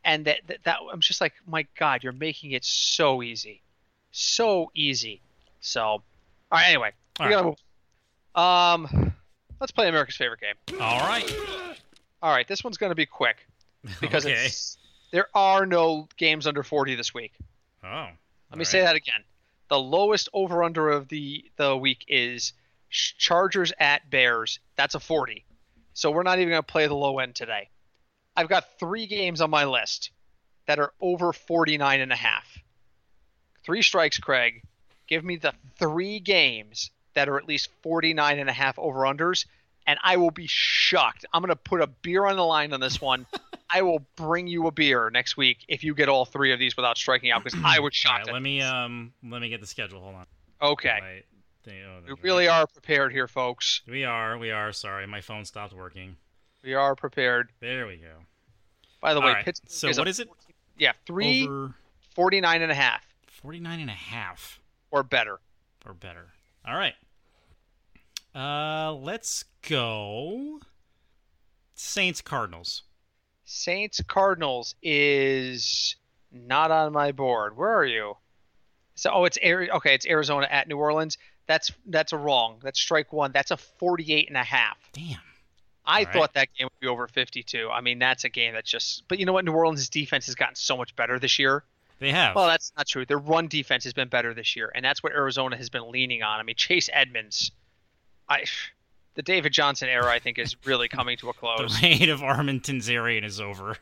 [0.04, 3.62] and that that, that I'm just like, my God, you're making it so easy,
[4.12, 5.22] so easy.
[5.62, 6.04] So, all
[6.52, 6.68] right.
[6.68, 7.58] Anyway, we gotta move.
[8.36, 9.14] Um,
[9.60, 10.80] let's play America's favorite game.
[10.80, 11.34] All right.
[12.22, 13.46] All right, this one's going to be quick
[14.02, 14.46] because okay.
[14.46, 14.78] it's,
[15.12, 17.34] there are no games under 40 this week.
[17.84, 18.08] Oh.
[18.50, 19.24] Let me say that again.
[19.70, 22.54] The lowest over under of the the week is
[22.90, 24.60] Chargers at Bears.
[24.76, 25.44] That's a 40.
[25.96, 27.70] So we're not even going to play the low end today.
[28.36, 30.12] I've got 3 games on my list
[30.68, 32.46] that are over 49 and a half.
[33.64, 34.62] 3 strikes, Craig.
[35.08, 39.46] Give me the 3 games that are at least 49 and a half over unders
[39.88, 41.26] and I will be shocked.
[41.34, 43.26] I'm going to put a beer on the line on this one.
[43.70, 46.78] I will bring you a beer next week if you get all 3 of these
[46.78, 48.28] without striking out because I was shocked.
[48.28, 50.02] right, let me um let me get the schedule.
[50.02, 50.26] Hold on.
[50.62, 51.24] Okay.
[51.66, 53.82] Thing- oh, We really are prepared here, folks.
[53.88, 54.38] We are.
[54.38, 54.72] We are.
[54.72, 56.16] Sorry, my phone stopped working.
[56.64, 57.52] We are prepared.
[57.60, 58.14] There we go.
[59.02, 60.28] By the All way, right, Pittsburgh so is what is it?
[60.28, 61.76] 14 Yeah, three Over
[62.16, 64.60] forty-nine and a half 49 and a half
[64.92, 65.40] or better.
[65.86, 66.28] or better.
[66.68, 66.96] All right.
[68.34, 70.60] Uh, let's go.
[71.76, 72.84] Saints Cardinals.
[73.46, 75.96] Saints Cardinals is
[76.32, 77.56] not on my board.
[77.58, 78.18] Where are you?
[78.96, 79.94] So oh, it's Ari- okay.
[79.94, 81.18] It's Arizona at New Orleans.
[81.48, 82.58] That's that's a wrong.
[82.64, 83.32] That's strike one.
[83.32, 84.78] That's a 48 and a half.
[84.94, 85.20] Damn.
[85.88, 86.14] I All right.
[86.14, 87.70] thought that game would be over 52.
[87.70, 89.04] I mean, that's a game that's just.
[89.08, 89.46] But you know what?
[89.46, 91.64] New Orleans' defense has gotten so much better this year.
[92.00, 92.36] They have.
[92.36, 93.06] Well, that's not true.
[93.06, 96.24] Their run defense has been better this year, and that's what Arizona has been leaning
[96.24, 96.40] on.
[96.40, 97.52] I mean, Chase Edmonds,
[98.28, 98.46] I,
[99.14, 101.80] the David Johnson era, I think, is really coming to a close.
[101.80, 103.78] the reign of Armin Tanzarian is over.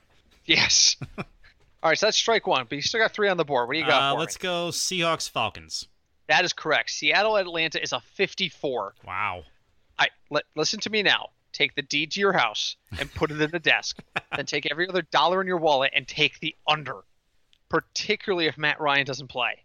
[0.45, 0.97] Yes.
[1.17, 3.67] All right, so that's strike one, but you still got three on the board.
[3.67, 4.43] What do you got Uh, for let's me?
[4.43, 5.87] go Seahawks Falcons.
[6.27, 6.89] That is correct.
[6.89, 8.95] Seattle Atlanta is a 54.
[9.05, 9.43] Wow.
[9.99, 11.29] I let, listen to me now.
[11.51, 13.99] Take the deed to your house and put it in the desk.
[14.35, 17.03] then take every other dollar in your wallet and take the under,
[17.69, 19.63] particularly if Matt Ryan doesn't play.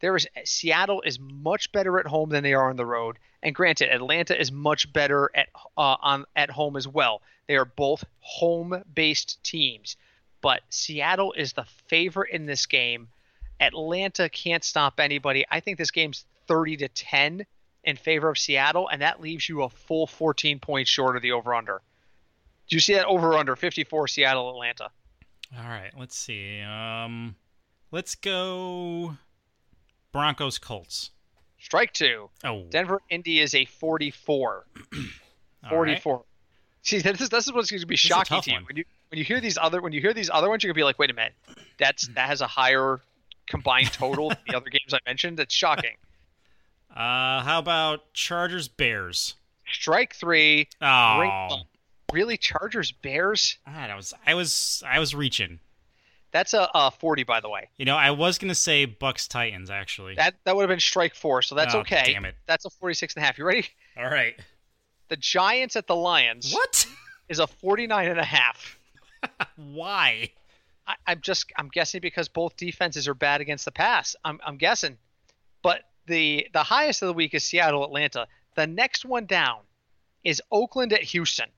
[0.00, 3.54] There is Seattle is much better at home than they are on the road, and
[3.54, 7.22] granted, Atlanta is much better at uh, on at home as well.
[7.46, 9.96] They are both home-based teams,
[10.42, 13.08] but Seattle is the favorite in this game.
[13.60, 15.44] Atlanta can't stop anybody.
[15.50, 17.46] I think this game's 30 to 10
[17.84, 21.32] in favor of Seattle, and that leaves you a full 14 points short of the
[21.32, 21.82] over/under.
[22.68, 24.90] Do you see that over/under 54 Seattle Atlanta?
[25.56, 25.92] All right.
[25.96, 26.60] Let's see.
[26.62, 27.36] Um,
[27.90, 29.16] let's go
[30.12, 31.10] Broncos Colts.
[31.58, 32.30] Strike two.
[32.42, 34.66] Oh, Denver Indy is a 44.
[35.70, 36.02] all right.
[36.02, 36.24] 44.
[36.82, 38.64] See, this is this is what's going to be is a shocking to you one.
[38.64, 40.78] when you when you hear these other when you hear these other ones, you're gonna
[40.78, 41.34] be like, wait a minute,
[41.78, 43.00] that's that has a higher
[43.46, 45.38] combined total the other games I mentioned.
[45.40, 45.96] It's shocking.
[46.90, 49.34] Uh, how about Chargers Bears?
[49.66, 50.68] Strike three.
[50.80, 51.62] Oh,
[52.12, 53.58] Really, Chargers Bears?
[53.66, 55.58] God, I was I was I was reaching.
[56.30, 57.68] That's a, a 40, by the way.
[57.78, 60.14] You know, I was gonna say Bucks Titans actually.
[60.14, 62.12] That that would have been strike four, so that's Oh, okay.
[62.12, 62.36] damn it.
[62.46, 63.38] That's a 46 and a half.
[63.38, 63.66] You ready?
[63.96, 64.36] All right.
[65.08, 66.86] The Giants at the Lions What?
[67.28, 68.78] is a 49 and a half.
[69.56, 70.30] Why?
[70.86, 74.16] I, I'm just I'm guessing because both defenses are bad against the pass.
[74.24, 74.98] I'm I'm guessing,
[75.62, 78.26] but the the highest of the week is Seattle Atlanta.
[78.56, 79.60] The next one down
[80.22, 81.48] is Oakland at Houston.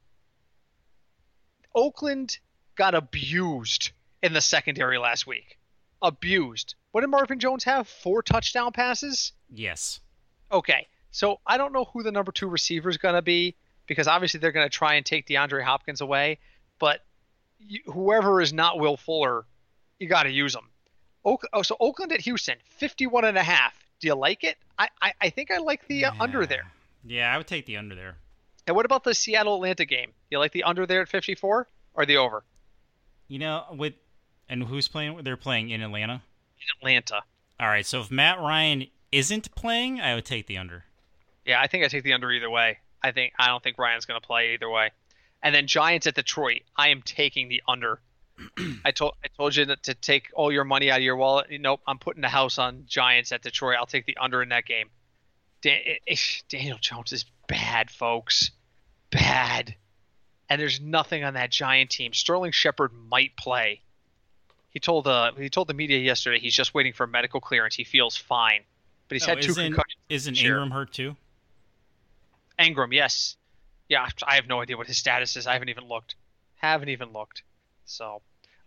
[1.75, 2.39] Oakland
[2.75, 3.91] got abused
[4.23, 5.59] in the secondary last week.
[6.03, 6.75] Abused.
[6.93, 7.89] What did Marvin Jones have?
[7.89, 9.33] Four touchdown passes.
[9.51, 10.01] Yes.
[10.51, 14.09] Okay, so I don't know who the number two receiver is going to be because
[14.09, 16.39] obviously they're going to try and take DeAndre Hopkins away.
[16.79, 17.01] But
[17.59, 19.45] you, whoever is not Will Fuller,
[19.99, 20.69] you got to use them.
[21.25, 23.75] Oak, oh, so Oakland at Houston, 51 and a half.
[24.01, 24.57] Do you like it?
[24.79, 26.71] I, I, I think I like the uh, under there.
[27.05, 28.17] Yeah, I would take the under there.
[28.67, 30.13] And what about the Seattle Atlanta game?
[30.31, 32.45] You like the under there at 54 or the over?
[33.29, 33.95] You know, with
[34.49, 35.21] and who's playing?
[35.23, 36.23] They're playing in Atlanta.
[36.59, 37.23] In Atlanta.
[37.59, 37.87] All right.
[37.87, 40.85] So if Matt Ryan isn't playing, I would take the under.
[41.45, 42.79] Yeah, I think I take the under either way.
[43.03, 44.91] I think I don't think Ryan's going to play either way.
[45.43, 46.63] And then Giants at Detroit.
[46.77, 48.01] I am taking the under.
[48.85, 51.47] I told I told you to take all your money out of your wallet.
[51.61, 53.77] Nope, I'm putting the house on Giants at Detroit.
[53.79, 54.91] I'll take the under in that game.
[55.63, 58.51] Dan, it- it- Daniel Jones is bad, folks.
[59.11, 59.75] Bad.
[60.51, 62.13] And there's nothing on that Giant team.
[62.13, 63.81] Sterling Shepard might play.
[64.71, 67.75] He told uh he told the media yesterday he's just waiting for medical clearance.
[67.75, 68.61] He feels fine,
[69.09, 70.03] but he's Oh, had two isn't concussions.
[70.11, 70.39] isn't.
[70.39, 71.17] Ingram hurt too?
[72.59, 73.37] Ingram, yes.
[73.89, 75.47] Yeah, I have no idea what his status is.
[75.47, 76.17] I haven't even looked.
[76.57, 77.43] Haven't even looked.
[77.85, 78.23] So,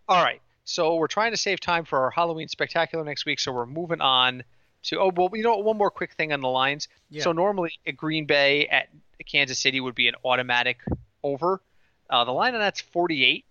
[0.07, 0.41] all right.
[0.63, 3.39] So we're trying to save time for our Halloween spectacular next week.
[3.39, 4.43] So we're moving on
[4.83, 6.87] to oh well, you know one more quick thing on the lines.
[7.09, 7.23] Yeah.
[7.23, 8.87] So normally at Green Bay at
[9.25, 10.79] Kansas City would be an automatic
[11.23, 11.61] over.
[12.09, 13.45] Uh, the line on that's 48.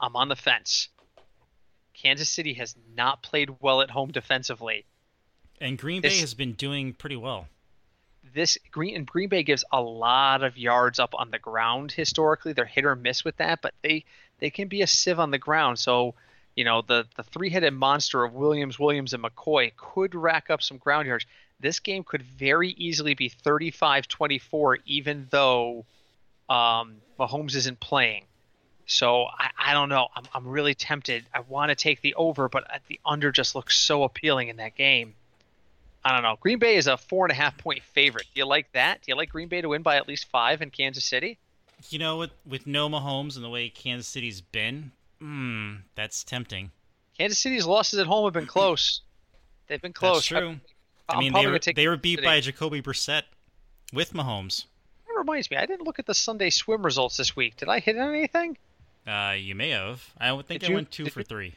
[0.00, 0.88] I'm on the fence.
[1.94, 4.84] Kansas City has not played well at home defensively.
[5.60, 7.48] And Green Bay This- has been doing pretty well.
[8.34, 12.52] This Green and Green Bay gives a lot of yards up on the ground historically.
[12.52, 14.04] They're hit or miss with that, but they
[14.38, 15.78] they can be a sieve on the ground.
[15.78, 16.14] So,
[16.56, 20.78] you know, the the three-headed monster of Williams, Williams, and McCoy could rack up some
[20.78, 21.26] ground yards.
[21.60, 25.84] This game could very easily be 35-24, even though
[26.48, 28.24] um, Mahomes isn't playing.
[28.86, 30.08] So I, I don't know.
[30.14, 31.26] I'm, I'm really tempted.
[31.34, 34.76] I want to take the over, but the under just looks so appealing in that
[34.76, 35.14] game.
[36.04, 36.36] I don't know.
[36.40, 38.26] Green Bay is a four and a half point favorite.
[38.34, 39.02] Do you like that?
[39.02, 41.38] Do you like Green Bay to win by at least five in Kansas City?
[41.90, 46.70] You know, with with no Mahomes and the way Kansas City's been, hmm, that's tempting.
[47.16, 49.02] Kansas City's losses at home have been close.
[49.66, 50.28] They've been close.
[50.28, 50.56] That's true.
[51.08, 53.22] I, I'm mean, they were, they were beat by Jacoby Brissett
[53.92, 54.64] with Mahomes.
[55.06, 57.56] That reminds me, I didn't look at the Sunday swim results this week.
[57.56, 58.56] Did I hit anything?
[59.06, 60.02] Uh, you may have.
[60.20, 61.54] I would think Did I you- went two for you- three.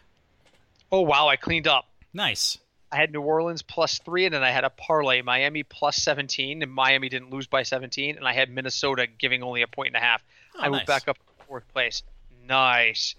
[0.92, 1.86] Oh wow, I cleaned up.
[2.14, 2.58] Nice.
[2.92, 6.62] I had New Orleans plus three, and then I had a parlay Miami plus 17,
[6.62, 9.96] and Miami didn't lose by 17, and I had Minnesota giving only a point and
[9.96, 10.24] a half.
[10.56, 10.88] Oh, I moved nice.
[10.88, 12.04] back up to fourth place.
[12.48, 13.16] Nice,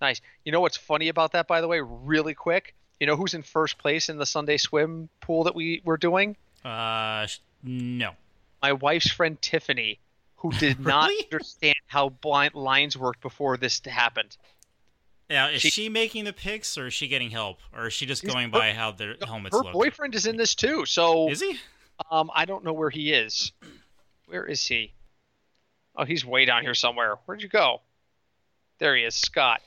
[0.00, 0.20] nice.
[0.44, 2.74] You know what's funny about that, by the way, really quick?
[3.00, 6.36] You know who's in first place in the Sunday swim pool that we were doing?
[6.64, 7.26] Uh,
[7.62, 8.12] no.
[8.62, 9.98] My wife's friend Tiffany,
[10.36, 14.36] who did not understand how blind lines worked before this happened.
[15.28, 18.06] Now, is She- she, making the picks, or is she getting help, or is she
[18.06, 19.66] just going her- by how their helmets Her look?
[19.68, 21.58] Her boyfriend is in this too, so Is he?
[22.10, 23.52] Um, I don't know where he is.
[24.26, 24.92] Where is he?
[25.96, 27.16] Oh, he's way down here somewhere.
[27.24, 27.80] Where'd you go?
[28.78, 29.62] There he is, Scott.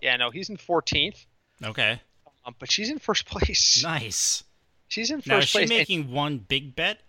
[0.00, 1.26] Yeah, no, he's in 14th,
[1.64, 2.00] Okay.
[2.44, 3.82] um, but she's in first place.
[3.82, 4.44] Nice.
[4.88, 5.70] She's in first Now, is she place.
[5.70, 7.00] and making one big bet,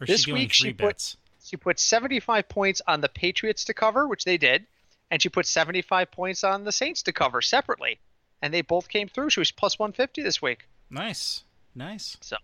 [0.00, 1.16] or is This she doing week she three put- bets?
[1.44, 4.66] She put 75 points on the Patriots to cover, which they did,
[5.10, 7.98] and she put 75 points on the Saints to cover separately,
[8.42, 9.30] and they both came through.
[9.30, 10.68] She was plus 150 this week.
[10.90, 11.44] Nice.
[11.74, 12.16] Nice.
[12.20, 12.36] So,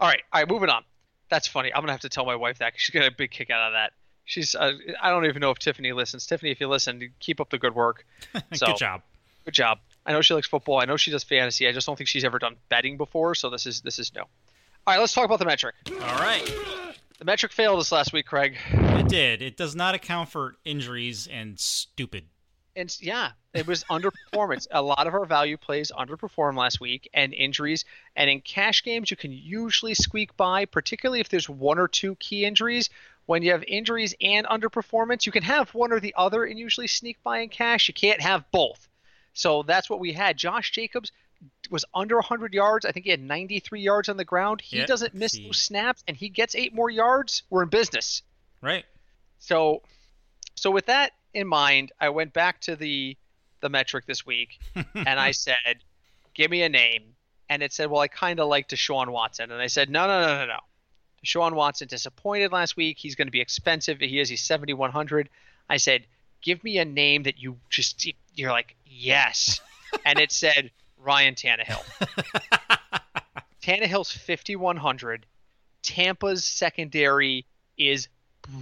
[0.00, 0.84] all right, all right, moving on.
[1.28, 1.72] That's funny.
[1.74, 3.68] I'm gonna have to tell my wife that 'cause she's got a big kick out
[3.68, 3.92] of that.
[4.24, 4.54] She's.
[4.54, 6.26] Uh, I don't even know if Tiffany listens.
[6.26, 8.04] Tiffany, if you listen, keep up the good work.
[8.54, 9.02] So- Good job.
[9.44, 9.78] Good job.
[10.04, 10.80] I know she likes football.
[10.80, 11.66] I know she does fantasy.
[11.68, 14.20] I just don't think she's ever done betting before, so this is this is new.
[14.22, 14.28] All
[14.86, 15.74] right, let's talk about the metric.
[15.90, 16.48] All right.
[17.18, 18.58] The metric failed us last week, Craig.
[18.70, 19.40] It did.
[19.40, 22.24] It does not account for injuries and stupid.
[22.74, 24.66] And yeah, it was underperformance.
[24.70, 27.86] a lot of our value plays underperformed last week, and injuries.
[28.16, 32.16] And in cash games, you can usually squeak by, particularly if there's one or two
[32.16, 32.90] key injuries.
[33.24, 36.86] When you have injuries and underperformance, you can have one or the other and usually
[36.86, 37.88] sneak by in cash.
[37.88, 38.88] You can't have both.
[39.32, 40.36] So that's what we had.
[40.36, 41.12] Josh Jacobs
[41.70, 42.84] was under 100 yards.
[42.84, 44.60] I think he had 93 yards on the ground.
[44.60, 47.42] He Yeah, doesn't miss those snaps, and he gets eight more yards.
[47.50, 48.22] We're in business.
[48.62, 48.84] Right.
[49.38, 49.82] So
[50.54, 53.16] So with that in mind, I went back to the
[53.60, 54.58] the metric this week
[54.94, 55.82] and I said,
[56.34, 57.14] "Give me a name."
[57.48, 60.20] And it said, "Well, I kind of like Deshaun Watson." And I said, "No, no,
[60.20, 60.58] no, no, no.
[61.24, 62.98] Deshaun Watson disappointed last week.
[62.98, 63.98] He's going to be expensive.
[64.00, 64.28] He is.
[64.28, 65.28] He's 7100."
[65.68, 66.06] I said,
[66.42, 69.60] "Give me a name that you just you're like, "Yes."
[70.04, 70.70] and it said
[71.06, 71.82] Ryan Tannehill.
[73.62, 75.26] Tannehill's 5100.
[75.82, 77.46] Tampa's secondary
[77.78, 78.08] is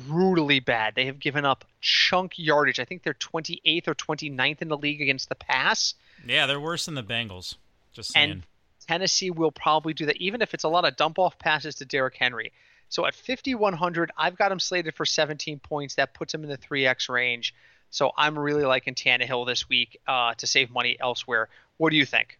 [0.06, 0.94] brutally bad.
[0.94, 2.78] They have given up chunk yardage.
[2.78, 5.94] I think they're 28th or 29th in the league against the pass.
[6.26, 7.56] Yeah, they're worse than the Bengals.
[7.92, 8.30] Just saying.
[8.30, 8.46] And
[8.86, 11.84] Tennessee will probably do that, even if it's a lot of dump off passes to
[11.84, 12.52] Derrick Henry.
[12.88, 15.94] So at 5,100, I've got him slated for 17 points.
[15.96, 17.54] That puts him in the 3x range.
[17.90, 21.48] So I'm really liking Tannehill this week uh, to save money elsewhere.
[21.78, 22.38] What do you think?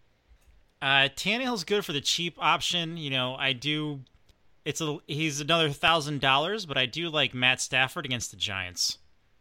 [0.81, 2.97] Uh, Tannehill's good for the cheap option.
[2.97, 4.01] You know, I do.
[4.65, 8.99] It's a he's another thousand dollars, but I do like Matt Stafford against the Giants.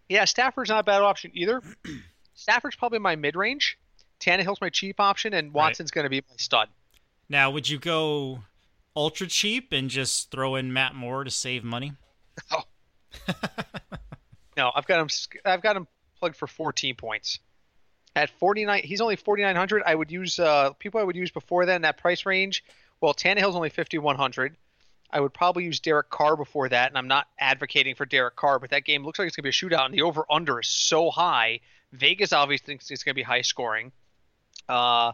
[0.10, 1.62] Yeah, Stafford's not a bad option either.
[2.36, 3.78] Stafford's probably my mid range.
[4.20, 5.96] Tannehill's my cheap option, and Watson's right.
[5.96, 6.70] going to be my stud.
[7.30, 8.44] Now, would you go
[8.96, 11.94] ultra cheap and just throw in Matt Moore to save money?
[12.52, 12.64] Oh.
[14.58, 15.10] no, I've got him.
[15.46, 15.88] I've got him
[16.20, 17.40] plugged for 14 points.
[18.16, 19.84] At 49, he's only 4,900.
[19.86, 22.64] I would use uh, people I would use before then that price range.
[23.02, 24.56] Well, Tannehill's only 5,100.
[25.10, 28.60] I would probably use Derek Carr before that, and I'm not advocating for Derek Carr,
[28.60, 30.60] but that game looks like it's going to be a shootout, and the over under
[30.60, 31.60] is so high.
[31.92, 33.92] Vegas obviously thinks it's going to be high scoring.
[34.68, 35.12] Uh,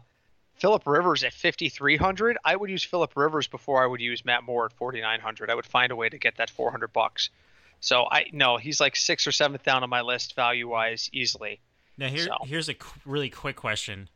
[0.56, 2.38] Philip Rivers at 5,300.
[2.44, 5.50] I would use Philip Rivers before I would use Matt Moore at 4,900.
[5.50, 7.30] I would find a way to get that 400 bucks.
[7.80, 11.62] So I no, he's like sixth or seventh down on my list value wise easily.
[12.00, 12.38] Now here, so.
[12.46, 14.10] here's a qu- really quick question: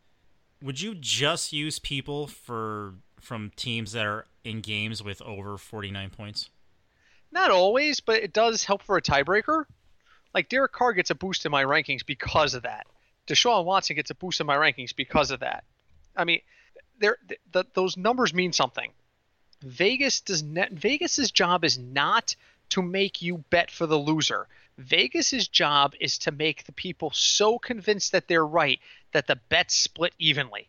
[0.61, 6.09] Would you just use people for from teams that are in games with over 49
[6.09, 6.49] points?
[7.31, 9.65] Not always, but it does help for a tiebreaker.
[10.33, 12.87] Like Derek Carr gets a boost in my rankings because of that.
[13.27, 15.65] Deshaun Watson gets a boost in my rankings because of that.
[16.15, 16.39] I mean,
[16.99, 17.17] there
[17.51, 18.91] the, those numbers mean something.
[19.61, 22.35] Vegas does net Vegas's job is not
[22.69, 24.47] to make you bet for the loser.
[24.77, 28.79] Vegas's job is to make the people so convinced that they're right
[29.11, 30.67] that the bets split evenly.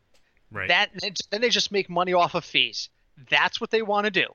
[0.51, 0.69] Right.
[0.69, 0.91] That
[1.31, 2.89] then they just make money off of fees.
[3.31, 4.27] That's what they want to do.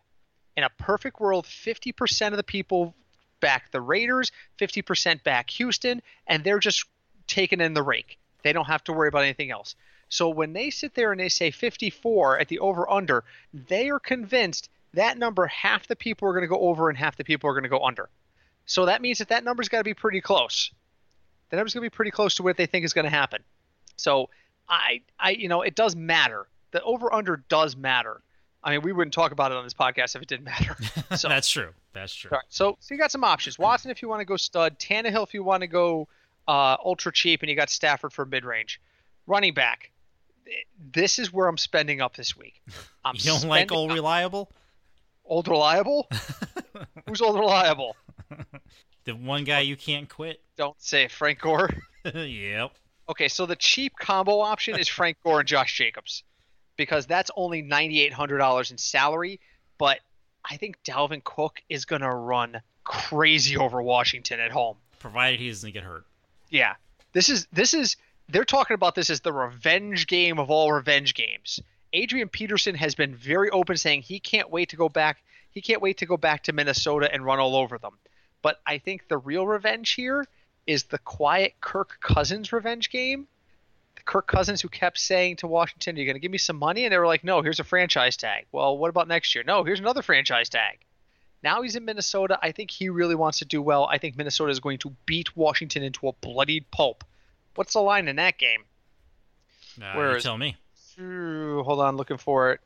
[0.58, 2.96] In a perfect world, 50% of the people
[3.40, 6.86] back the Raiders, 50% back Houston, and they're just
[7.28, 8.18] taking in the rake.
[8.44, 9.76] They don't have to worry about anything else.
[10.10, 14.00] So when they sit there and they say 54 at the over under, they are
[14.00, 17.50] convinced that number half the people are going to go over and half the people
[17.50, 18.10] are going to go under.
[18.70, 20.70] So that means that that number's got to be pretty close.
[21.50, 23.42] The number's going to be pretty close to what they think is going to happen.
[23.98, 24.30] So
[24.70, 26.48] I, I, you know, it does matter.
[26.70, 28.22] The over under does matter.
[28.64, 30.78] I mean, we wouldn't talk about it on this podcast if it didn't matter.
[31.18, 31.70] So that's true.
[31.94, 32.30] That's true.
[32.32, 33.58] Right, so, so you got some options.
[33.60, 34.78] Watson, if you want to go stud.
[34.78, 36.08] Tannehill, if you want to go
[36.48, 38.80] uh, ultra cheap, and you got Stafford for mid range.
[39.26, 39.90] Running back.
[40.94, 42.62] This is where I'm spending up this week.
[43.04, 44.52] I'm you don't like old reliable?
[45.26, 46.08] Old reliable?
[47.08, 47.96] Who's old reliable?
[49.06, 50.42] the one guy you can't quit.
[50.58, 51.70] Don't say Frank Gore.
[52.14, 52.72] yep.
[53.10, 56.24] Okay, so the cheap combo option is Frank Gore and Josh Jacobs
[56.78, 59.40] because that's only $9,800 in salary.
[59.78, 60.00] But
[60.50, 64.78] I think Dalvin Cook is going to run crazy over Washington at home.
[65.00, 66.06] Provided he doesn't get hurt.
[66.50, 66.76] Yeah.
[67.14, 71.16] This is, this is, they're talking about this as the revenge game of all revenge
[71.16, 71.60] games.
[71.94, 75.24] Adrian Peterson has been very open saying he can't wait to go back.
[75.52, 77.98] He can't wait to go back to Minnesota and run all over them.
[78.42, 80.26] But I think the real revenge here
[80.66, 83.28] is the quiet Kirk Cousins revenge game.
[83.96, 86.86] The Kirk Cousins who kept saying to Washington, "You're going to give me some money,"
[86.86, 89.44] and they were like, "No, here's a franchise tag." Well, what about next year?
[89.46, 90.80] No, here's another franchise tag.
[91.42, 92.38] Now he's in Minnesota.
[92.42, 93.86] I think he really wants to do well.
[93.86, 97.04] I think Minnesota is going to beat Washington into a bloodied pulp.
[97.56, 98.64] What's the line in that game?
[99.82, 100.58] Uh, Where is, tell me.
[100.98, 102.60] hold on, looking for it.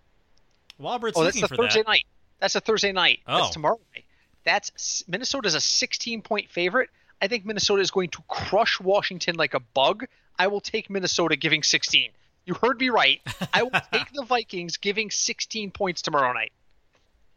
[0.80, 1.88] Robert's oh, that's the Thursday that.
[1.88, 2.06] night.
[2.40, 3.20] That's a Thursday night.
[3.28, 3.38] Oh.
[3.38, 4.06] That's tomorrow night.
[4.44, 6.90] That's Minnesota's a 16 point favorite.
[7.22, 10.06] I think Minnesota is going to crush Washington like a bug.
[10.38, 12.12] I will take Minnesota giving 16.
[12.46, 13.22] You heard me right.
[13.54, 16.52] I will take the Vikings giving 16 points tomorrow night.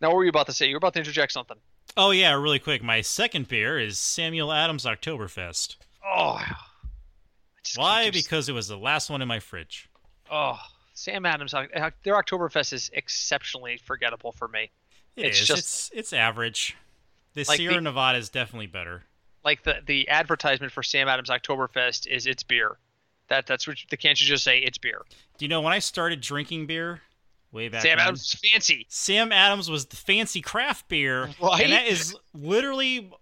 [0.01, 0.67] Now, what were you about to say?
[0.67, 1.57] You were about to interject something.
[1.97, 2.83] Oh yeah, really quick.
[2.83, 5.77] My second beer is Samuel Adams Oktoberfest.
[6.05, 6.41] Oh.
[7.77, 8.11] Why?
[8.11, 9.89] Because it was the last one in my fridge.
[10.31, 10.59] Oh,
[10.95, 11.55] Sam Adams.
[11.55, 11.67] Uh,
[12.03, 14.71] their Oktoberfest is exceptionally forgettable for me.
[15.17, 15.47] It it's is.
[15.47, 16.77] Just, it's it's average.
[17.37, 19.03] The like Sierra the, Nevada is definitely better.
[19.45, 22.79] Like the the advertisement for Sam Adams Oktoberfest is it's beer.
[23.29, 25.03] That that's what the can't you just say it's beer.
[25.37, 27.03] Do you know when I started drinking beer?
[27.53, 27.83] Way back.
[27.83, 28.87] Sam when, Adams was fancy.
[28.89, 31.61] Sam Adams was the fancy craft beer, right?
[31.63, 33.13] and that is literally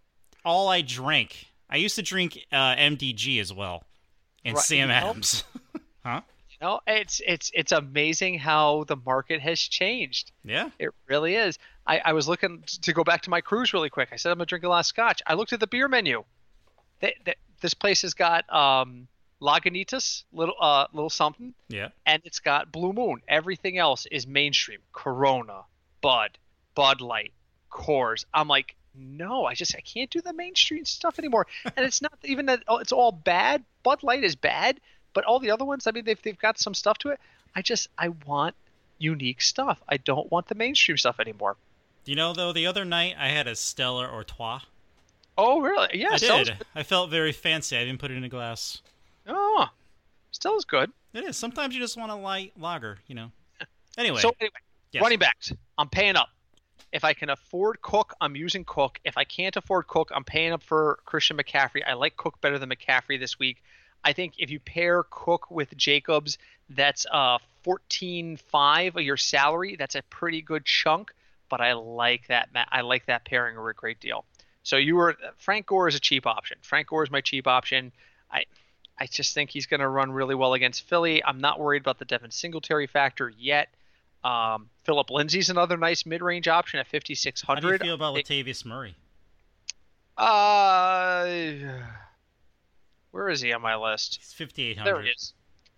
[0.44, 1.48] all I drank.
[1.68, 3.82] I used to drink uh, MDG as well,
[4.44, 4.92] and Right, Sam?
[4.92, 5.42] Adams.
[6.06, 6.20] huh?
[6.60, 10.32] You know, it's it's it's amazing how the market has changed.
[10.44, 10.70] Yeah.
[10.78, 11.58] It really is.
[11.86, 14.08] I, I was looking to go back to my cruise really quick.
[14.12, 15.20] I said I'm gonna drink a lot of scotch.
[15.26, 16.24] I looked at the beer menu.
[17.00, 19.08] They, they, this place has got um,
[19.42, 21.88] Lagunitas, little uh, little something, Yeah.
[22.06, 23.20] and it's got Blue Moon.
[23.28, 24.80] Everything else is mainstream.
[24.92, 25.62] Corona,
[26.00, 26.38] Bud,
[26.74, 27.32] Bud Light,
[27.70, 28.24] Coors.
[28.32, 31.46] I'm like, no, I just I can't do the mainstream stuff anymore.
[31.64, 33.64] and it's not even that oh, it's all bad.
[33.82, 34.80] Bud Light is bad,
[35.14, 37.20] but all the other ones, I mean, they've they've got some stuff to it.
[37.56, 38.54] I just I want
[38.98, 39.80] unique stuff.
[39.88, 41.56] I don't want the mainstream stuff anymore.
[42.04, 44.60] You know, though, the other night I had a Stella Artois.
[45.36, 45.88] Oh, really?
[45.94, 46.58] Yeah, I Stella's did.
[46.58, 46.66] good.
[46.74, 47.76] I felt very fancy.
[47.76, 48.82] I didn't put it in a glass.
[49.26, 49.66] Oh,
[50.30, 50.92] Stella's good.
[51.12, 51.36] It is.
[51.36, 53.30] Sometimes you just want a light lager, you know.
[53.96, 54.52] Anyway, So anyway,
[54.90, 55.02] yes.
[55.02, 55.52] running backs.
[55.78, 56.28] I'm paying up.
[56.92, 58.98] If I can afford Cook, I'm using Cook.
[59.04, 61.80] If I can't afford Cook, I'm paying up for Christian McCaffrey.
[61.86, 63.62] I like Cook better than McCaffrey this week.
[64.04, 66.38] I think if you pair Cook with Jacobs,
[66.70, 69.76] that's uh 14.5 of your salary.
[69.76, 71.12] That's a pretty good chunk,
[71.48, 72.48] but I like that.
[72.70, 74.24] I like that pairing a great deal.
[74.62, 76.58] So you were Frank Gore is a cheap option.
[76.62, 77.92] Frank Gore is my cheap option.
[78.30, 78.44] I
[78.98, 81.22] I just think he's going to run really well against Philly.
[81.24, 83.68] I'm not worried about the Devin Singletary factor yet.
[84.22, 87.46] Um, Philip Lindsay's another nice mid-range option at 5600.
[87.46, 87.84] how do you 5600.
[87.84, 88.94] feel about Latavius Murray?
[90.16, 91.26] Uh,
[93.14, 94.16] where is he on my list?
[94.20, 94.84] He's 5,800.
[94.92, 95.32] There he is.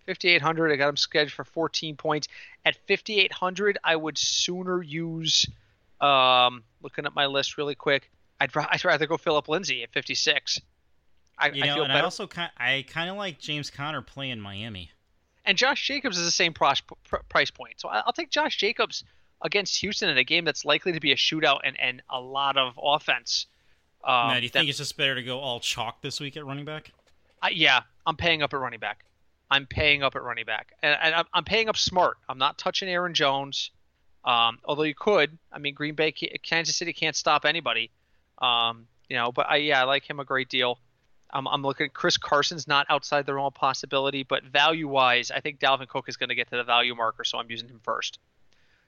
[0.07, 0.71] 5800.
[0.71, 2.27] I got him scheduled for 14 points.
[2.65, 5.45] At 5800, I would sooner use.
[6.01, 8.09] Um, looking at my list really quick,
[8.39, 10.59] I'd, I'd rather go Philip Lindsay at 56.
[11.39, 11.99] I, You I know, feel and better.
[11.99, 14.91] I also kind I kind of like James Conner playing Miami.
[15.45, 17.75] and Josh Jacobs is the same pros- pr- price point.
[17.77, 19.03] So I- I'll take Josh Jacobs
[19.43, 22.57] against Houston in a game that's likely to be a shootout and, and a lot
[22.57, 23.45] of offense.
[24.03, 26.37] Um, now, do you that- think it's just better to go all chalk this week
[26.37, 26.91] at running back?
[27.41, 29.05] I, yeah, I'm paying up at running back.
[29.49, 32.17] I'm paying up at running back, and, and I'm, I'm paying up smart.
[32.27, 33.71] I'm not touching Aaron Jones.
[34.25, 37.91] Um, although you could, I mean, Green Bay, Kansas City can't stop anybody.
[38.39, 40.79] Um, you know, but I yeah, I like him a great deal.
[41.31, 41.89] I'm, I'm looking.
[41.93, 46.09] Chris Carson's not outside the realm of possibility, but value wise, I think Dalvin Cook
[46.09, 48.19] is going to get to the value marker, so I'm using him first.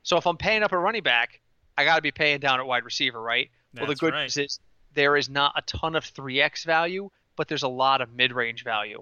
[0.03, 1.39] So if I'm paying up at running back,
[1.77, 3.49] I got to be paying down at wide receiver, right?
[3.73, 4.23] well, the That's good right.
[4.23, 4.59] news is
[4.93, 7.09] there is not a ton of 3x value,
[7.39, 9.01] but there's a lot of mid-range value.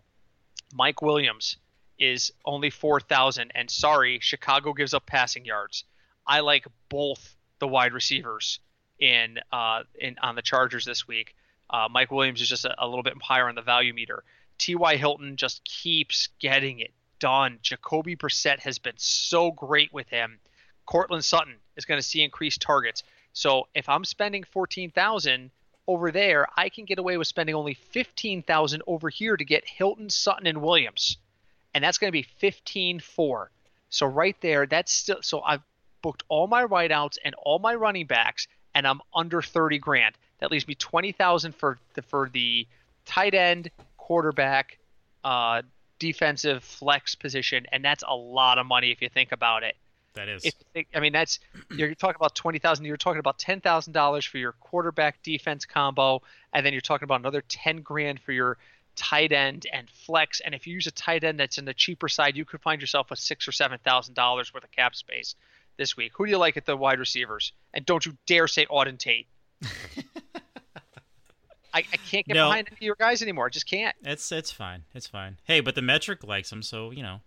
[0.72, 1.58] Mike Williams
[1.98, 5.86] is only 4,000, and sorry, Chicago gives up passing yards.
[6.28, 8.60] I like both the wide receivers
[9.00, 11.36] in uh, in on the Chargers this week.
[11.68, 14.24] Uh, Mike Williams is just a, a little bit higher on the value meter.
[14.60, 14.98] T.Y.
[14.98, 17.58] Hilton just keeps getting it done.
[17.64, 20.38] Jacoby Brissett has been so great with him.
[20.86, 23.02] Courtland Sutton is going to see increased targets.
[23.34, 25.50] So if I'm spending 14,000
[25.88, 30.10] over there, I can get away with spending only 15,000 over here to get Hilton,
[30.10, 31.18] Sutton, and Williams,
[31.74, 33.48] and that's going to be 15-4.
[33.90, 35.20] So right there, that's still.
[35.22, 35.62] So I've
[36.02, 40.16] booked all my wideouts and all my running backs, and I'm under 30 grand.
[40.40, 42.68] That leaves me 20,000 for the for the
[43.06, 44.78] tight end, quarterback,
[45.24, 45.62] uh,
[46.00, 49.76] defensive flex position, and that's a lot of money if you think about it
[50.18, 50.43] That is.
[50.74, 51.39] if I mean, that's
[51.72, 52.86] you're talking about twenty thousand.
[52.86, 56.22] You're talking about ten thousand dollars for your quarterback defense combo,
[56.53, 58.57] and then you're talking about another ten grand for your
[58.95, 60.39] tight end and flex.
[60.41, 62.82] And if you use a tight end that's in the cheaper side, you could find
[62.82, 65.36] yourself with six or seven thousand dollars worth of cap space
[65.78, 66.11] this week.
[66.15, 67.53] Who do you like at the wide receivers?
[67.74, 69.28] And don't you dare say Auden Tate.
[71.74, 72.47] I, I can't get No.
[72.47, 73.47] behind any of your guys anymore.
[73.47, 73.95] I just can't.
[74.03, 74.84] It's it's fine.
[74.95, 75.38] It's fine.
[75.43, 77.22] Hey, but the metric likes him, so you know.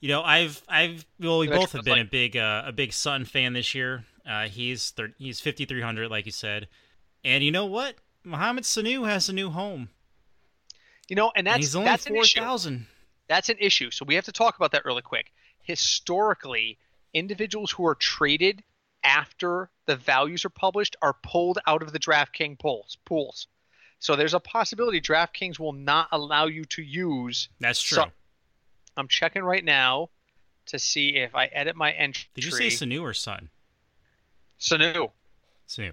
[0.00, 2.92] You know, I've I've well, we both have been like- a big uh, a big
[2.92, 4.04] Sutton fan this year.
[4.28, 6.68] Uh, he's thir- he's fifty three hundred, like you said,
[7.24, 7.96] and you know what?
[8.24, 9.88] Mohamed Sanu has a new home.
[11.08, 12.86] You know, and And that's he's only that's four thousand.
[13.28, 13.90] That's an issue.
[13.90, 15.32] So we have to talk about that really quick.
[15.62, 16.78] Historically,
[17.14, 18.62] individuals who are traded
[19.04, 22.98] after the values are published are pulled out of the DraftKings pools.
[23.04, 23.46] Pools.
[24.00, 27.48] So there's a possibility DraftKings will not allow you to use.
[27.60, 28.04] That's true.
[28.98, 30.10] I'm checking right now
[30.66, 32.28] to see if I edit my entry.
[32.34, 33.48] Did you say Sanu or Sutton?
[34.60, 35.10] Sanu?
[35.68, 35.92] Sanu.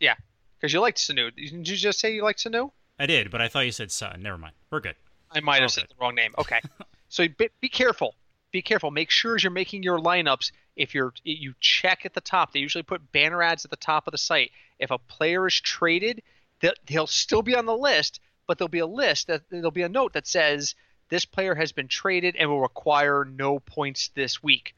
[0.00, 0.14] Yeah,
[0.58, 1.34] because you liked Sanu.
[1.34, 2.70] Didn't you just say you liked Sanu?
[2.98, 4.22] I did, but I thought you said Sutton.
[4.22, 4.54] Never mind.
[4.70, 4.96] We're good.
[5.30, 5.82] I might have Okay.
[5.82, 6.32] said the wrong name.
[6.38, 6.60] Okay.
[7.08, 8.14] so be, be careful.
[8.50, 8.90] Be careful.
[8.90, 12.60] Make sure as you're making your lineups, if you're you check at the top, they
[12.60, 14.50] usually put banner ads at the top of the site.
[14.78, 16.22] If a player is traded,
[16.60, 19.82] they'll, they'll still be on the list, but there'll be a list that there'll be
[19.82, 20.74] a note that says
[21.08, 24.74] this player has been traded and will require no points this week.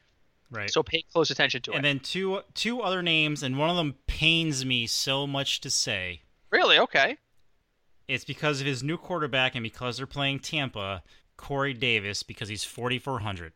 [0.49, 0.69] Right.
[0.69, 1.89] So pay close attention to and it.
[1.89, 5.69] And then two two other names, and one of them pains me so much to
[5.69, 6.21] say.
[6.49, 6.77] really?
[6.79, 7.17] Okay.
[8.07, 11.01] It's because of his new quarterback and because they're playing Tampa,
[11.37, 13.53] Corey Davis, because he's 4,400.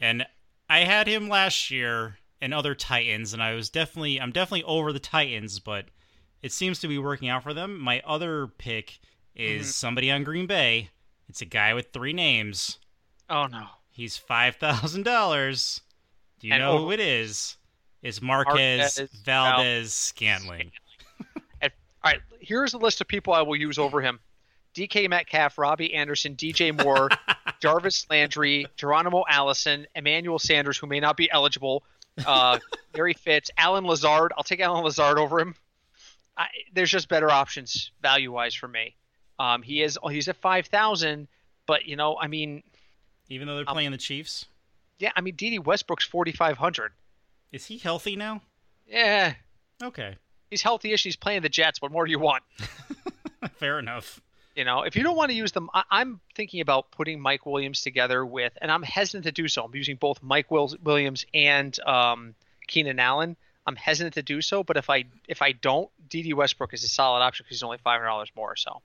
[0.00, 0.26] And
[0.68, 4.92] I had him last year and other Titans, and I was definitely, I'm definitely over
[4.92, 5.84] the Titans, but
[6.42, 7.78] it seems to be working out for them.
[7.78, 8.98] My other pick
[9.36, 9.72] is Mhm.
[9.72, 10.90] somebody on Green Bay.
[11.30, 12.78] It's a guy with three names.
[13.28, 13.66] Oh no.
[13.92, 15.80] He's five thousand dollars.
[16.40, 17.56] Do you And know over- who it is?
[18.02, 20.72] It's Marquez, Marquez Valdes Scantling.
[21.62, 21.70] All
[22.04, 24.18] right, here's a list of people I will use over him:
[24.74, 27.10] DK Metcalf, Robby Anderson, DJ Moore,
[27.60, 31.84] Jarvis Landry, Geronimo Allison, Emmanuel Sanders, who may not be eligible,
[32.26, 32.58] uh,
[32.92, 34.32] Gary Fitz, Allen Lazard.
[34.36, 35.54] I'll take Allen Lazard over him.
[36.36, 38.96] I, there's just better options value wise for me.
[39.40, 41.26] Um, he is he's at five thousand,
[41.66, 42.62] but you know, I mean,
[43.28, 44.44] Even though they're Um, playing the Chiefs,
[44.98, 46.92] yeah, I mean, Dede Westbrook's forty five hundred.
[47.52, 48.42] is he healthy now?
[48.86, 49.34] Yeah,
[49.82, 50.16] Okay,
[50.50, 51.02] he's healthy-ish.
[51.02, 51.80] He's playing the Jets.
[51.80, 52.42] What more do you want?
[53.56, 54.20] fair enough.
[54.56, 57.46] You know, if you don't want to use them, I, I'm thinking about putting Mike
[57.46, 59.64] Williams together with, and I'm hesitant to do so.
[59.64, 62.34] I'm using both Mike Wil- Williams and um,
[62.66, 63.36] Keenan Allen.
[63.66, 66.88] I'm hesitant to do so, but if I if I don't, Dede Westbrook is a
[66.88, 68.56] solid option because he's only five hundred dollars more.
[68.56, 68.82] So,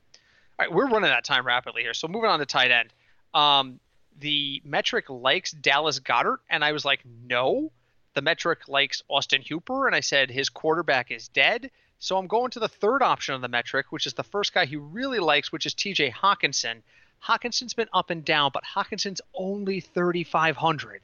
[0.69, 1.93] we're running out of time rapidly here.
[1.93, 2.93] So moving on to tight end.
[3.33, 3.79] Um,
[4.19, 7.71] the metric likes Dallas Goedert, and I was like, no.
[8.13, 11.69] The metric likes Austin Hooper, and I said his quarterback is dead.
[11.99, 14.65] So I'm going to the third option on the metric, which is the first guy
[14.65, 16.81] he really likes, which is TJ Hockenson.
[17.23, 21.01] Hockenson's been up and down, but Hockenson's only 3,500.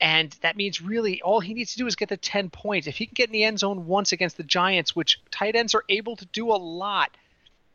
[0.00, 2.86] And that means really all he needs to do is get the 10 points.
[2.86, 5.74] If he can get in the end zone once against the Giants, which tight ends
[5.74, 7.14] are able to do a lot,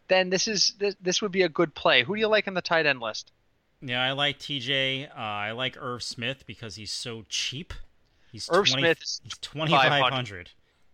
[0.07, 2.03] then this is this, this would be a good play.
[2.03, 3.31] Who do you like in the tight end list?
[3.81, 5.09] Yeah, I like TJ.
[5.09, 7.73] Uh, I like Irv Smith because he's so cheap.
[8.31, 10.49] He's Irv 20 Smith is twenty five hundred.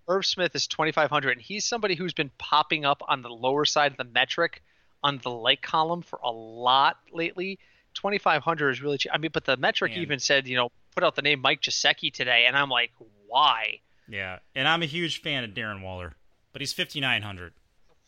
[0.07, 3.91] Irv Smith is 2,500, and he's somebody who's been popping up on the lower side
[3.91, 4.62] of the metric
[5.03, 7.59] on the like column for a lot lately.
[7.93, 9.12] 2,500 is really cheap.
[9.14, 10.01] I mean, but the metric Man.
[10.01, 12.91] even said, you know, put out the name Mike Gesicki today, and I'm like,
[13.28, 13.80] why?
[14.07, 16.14] Yeah, and I'm a huge fan of Darren Waller,
[16.51, 17.53] but he's fifty nine hundred.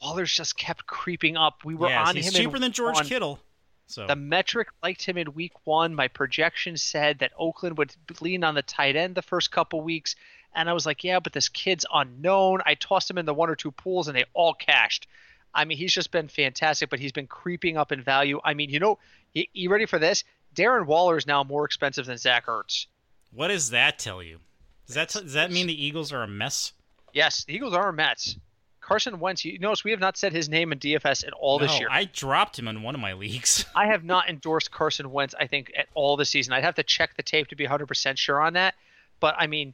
[0.04, 1.64] Waller's just kept creeping up.
[1.66, 3.06] We were Yes, on he's him cheaper than George one.
[3.06, 3.39] Kittle.
[3.88, 5.93] So The metric liked him in week one.
[5.95, 10.16] My projection said that Oakland would lean on the tight end the first couple weeks.
[10.56, 12.60] And I was like, yeah, but this kid's unknown.
[12.66, 15.08] I tossed him in the one or two pools and they all cashed.
[15.54, 18.39] I mean, he's just been fantastic, but he's been creeping up in value.
[18.43, 18.99] I mean, you know,
[19.34, 20.24] you, you ready for this?
[20.56, 22.86] Darren Waller is now more expensive than Zach Ertz.
[23.32, 24.39] what does that tell you?
[24.88, 26.74] Does that does that mean the Eagles are a mess?
[27.14, 28.38] Yes, the Eagles are Mets.
[28.84, 31.71] Carson Wentz, you notice we have not said his name in DFS at all this
[31.71, 31.88] No, year.
[31.89, 33.65] I dropped him in one of my leagues.
[33.75, 36.53] I have not endorsed Carson Wentz, I think, at all this season.
[36.53, 38.75] I'd have to check the tape to be 100% sure on that.
[39.21, 39.73] But, I mean,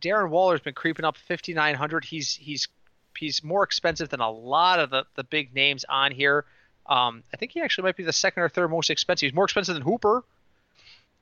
[0.00, 2.04] Darren Waller's been creeping up 5,900.
[2.04, 2.68] He's he's
[3.16, 6.44] he's more expensive than a lot of the, the big names on here.
[6.86, 9.26] Um, I think he actually might be the second or third most expensive.
[9.26, 10.24] He's more expensive than Hooper.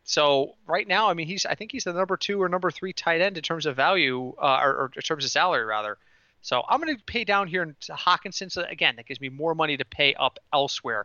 [0.05, 2.93] So right now, I mean, he's I think he's the number two or number three
[2.95, 5.99] tight end in terms of value, uh, or, or in terms of salary rather.
[6.43, 8.51] So I'm going to pay down here to Hockenson.
[8.51, 11.05] So again, that gives me more money to pay up elsewhere.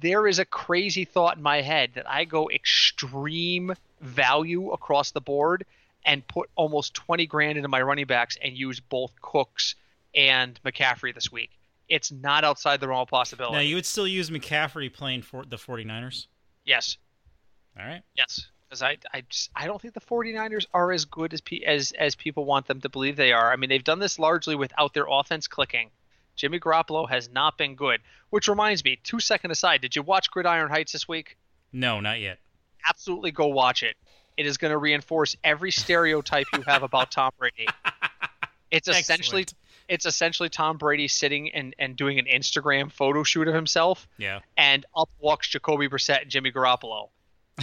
[0.00, 5.20] There is a crazy thought in my head that I go extreme value across the
[5.20, 5.64] board
[6.04, 9.74] and put almost 20 grand into my running backs and use both Cooks
[10.14, 11.50] and McCaffrey this week.
[11.88, 13.56] It's not outside the realm of possibility.
[13.56, 16.26] now you would still use McCaffrey playing for the 49ers?
[16.64, 16.96] yes,
[17.78, 18.02] All right.
[18.16, 21.60] yes, because I I just, I don't think the 49ers are as good as pe-
[21.66, 23.52] as as people want them to believe they are.
[23.52, 25.90] I mean, they've done this largely without their offense clicking.
[26.36, 28.00] Jimmy Garoppolo has not been good.
[28.30, 31.36] Which reminds me, two second aside, did you watch Gridiron Heights this week?
[31.72, 32.38] No, not yet.
[32.88, 33.96] Absolutely go watch it.
[34.36, 37.66] It is going to reinforce every stereotype you have about Tom Brady.
[38.70, 39.54] It's essentially Excellent.
[39.88, 44.38] it's essentially Tom Brady sitting and, and doing an Instagram photo shoot of himself, Yeah.
[44.56, 47.08] and up walks Jacoby Brissett and Jimmy Garoppolo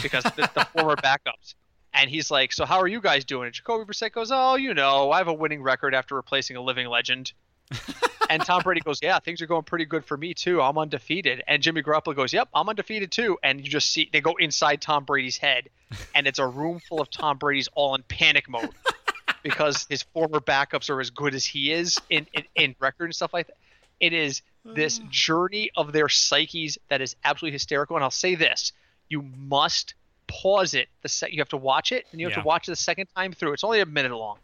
[0.01, 1.55] because the, the former backups.
[1.93, 4.73] And he's like, "So how are you guys doing?" And Jacoby Brissett goes, "Oh, you
[4.73, 7.33] know, I have a winning record after replacing a living legend."
[8.29, 10.61] and Tom Brady goes, "Yeah, things are going pretty good for me too.
[10.61, 14.21] I'm undefeated." And Jimmy Garoppolo goes, "Yep, I'm undefeated too." And you just see they
[14.21, 15.69] go inside Tom Brady's head,
[16.13, 18.69] and it's a room full of Tom Brady's all in panic mode
[19.43, 23.15] because his former backups are as good as he is in in, in record and
[23.15, 23.57] stuff like that.
[23.99, 25.09] It is this mm.
[25.09, 27.95] journey of their psyches that is absolutely hysterical.
[27.95, 28.73] And I'll say this:
[29.09, 29.93] you must
[30.27, 30.89] pause it.
[31.01, 32.41] The set you have to watch it, and you have Yeah.
[32.43, 33.53] to watch it the second time through.
[33.53, 34.39] It's only a minute long.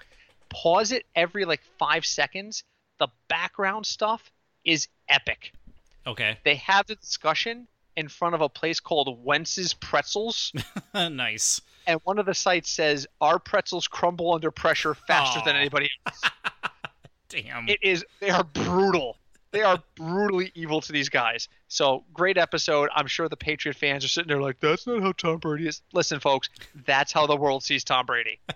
[0.49, 2.63] Pause it every like five seconds.
[2.99, 4.31] The background stuff
[4.63, 5.51] is epic.
[6.05, 6.37] Okay.
[6.43, 10.51] They have the discussion in front of a place called Wentz's Pretzels,
[10.93, 11.61] nice.
[11.85, 16.21] and one of the sites says our pretzels crumble under pressure faster than anybody else.
[17.29, 17.67] Damn.
[17.67, 19.17] It is they are brutal.
[19.53, 21.47] They are brutally evil to these guys.
[21.67, 22.89] So great episode.
[22.93, 25.81] I'm sure the Patriot fans are sitting there like, that's not how Tom Brady is.
[25.93, 26.49] Listen, folks,
[26.85, 28.39] that's how the world sees Tom Brady.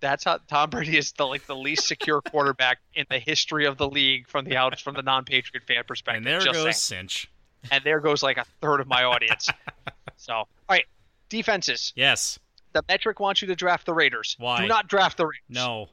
[0.00, 3.78] That's how Tom Brady is the like the least secure quarterback in the history of
[3.78, 6.18] the league from the out from the non-Patriot fan perspective.
[6.18, 7.08] And there Just goes saying.
[7.08, 7.28] Cinch.
[7.72, 9.48] And there goes like a third of my audience.
[10.16, 10.84] so, all right,
[11.28, 11.92] defenses.
[11.96, 12.38] Yes.
[12.74, 14.36] The metric wants you to draft the Raiders.
[14.38, 14.60] Why?
[14.60, 15.42] Do not draft the Raiders.
[15.48, 15.88] No.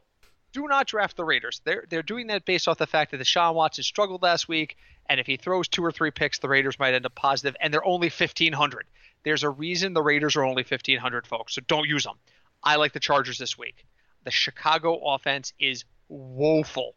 [0.55, 1.61] Do not draft the Raiders.
[1.65, 4.77] They're they're doing that based off the fact that the Deshaun Watson struggled last week,
[5.07, 7.73] and if he throws two or three picks, the Raiders might end up positive, and
[7.73, 8.87] they're only fifteen hundred.
[9.23, 11.55] There's a reason the Raiders are only fifteen hundred, folks.
[11.55, 12.15] So don't use them.
[12.63, 13.85] I like the Chargers this week.
[14.23, 16.95] The Chicago offense is woeful,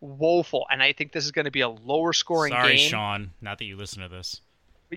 [0.00, 2.88] woeful, and I think this is going to be a lower scoring Sorry, game.
[2.88, 3.30] Sean.
[3.40, 4.40] Not that you listen to this.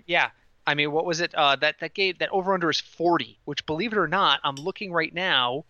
[0.06, 0.30] Yeah.
[0.66, 1.34] I mean, what was it?
[1.36, 4.56] Uh, that that game that over under is 40, which believe it or not, I'm
[4.56, 5.66] looking right now.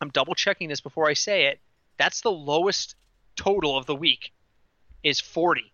[0.00, 1.60] I'm double checking this before I say it.
[1.96, 2.94] That's the lowest
[3.36, 4.32] total of the week.
[5.02, 5.72] Is 40.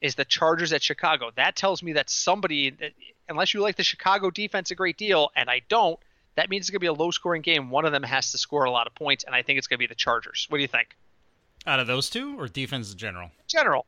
[0.00, 1.30] Is the Chargers at Chicago?
[1.36, 2.74] That tells me that somebody,
[3.28, 5.98] unless you like the Chicago defense a great deal, and I don't,
[6.36, 7.70] that means it's going to be a low scoring game.
[7.70, 9.78] One of them has to score a lot of points, and I think it's going
[9.78, 10.46] to be the Chargers.
[10.48, 10.96] What do you think?
[11.66, 13.30] Out of those two, or defense in general?
[13.48, 13.86] General.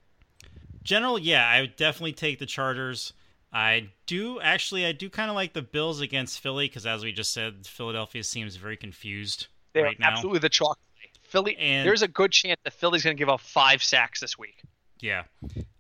[0.82, 3.12] General, yeah, I would definitely take the Chargers.
[3.52, 7.12] I do actually, I do kind of like the Bills against Philly because, as we
[7.12, 10.10] just said, Philadelphia seems very confused They're right now.
[10.10, 10.78] absolutely the chalk.
[11.22, 11.56] Philly.
[11.56, 14.62] And- there's a good chance that Philly's going to give up five sacks this week.
[15.00, 15.24] Yeah,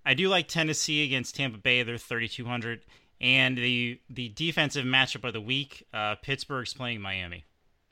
[0.04, 1.82] I do like Tennessee against Tampa Bay.
[1.82, 2.82] They're 3,200,
[3.20, 7.44] and the the defensive matchup of the week, uh, Pittsburgh's playing Miami,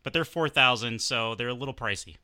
[0.02, 2.16] but they're 4,000, so they're a little pricey.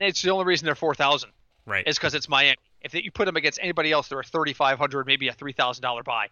[0.00, 1.30] It's the only reason they're four thousand
[1.66, 1.86] Right.
[1.86, 2.56] is because it's Miami.
[2.82, 5.52] If you put them against anybody else, they're a thirty five hundred, maybe a three
[5.52, 6.26] thousand dollar buy.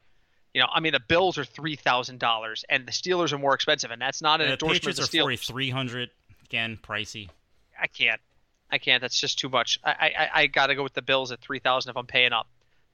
[0.53, 3.55] You know, I mean, the Bills are three thousand dollars, and the Steelers are more
[3.55, 5.47] expensive, and that's not an the endorsement Patriots of are the Steelers.
[5.47, 6.11] 4,300.
[6.51, 7.29] Again, pricey.
[7.81, 8.21] I can't,
[8.73, 9.01] I can't.
[9.01, 9.79] That's just too much.
[9.85, 12.33] I I, I got to go with the Bills at three thousand if I'm paying
[12.33, 12.49] up.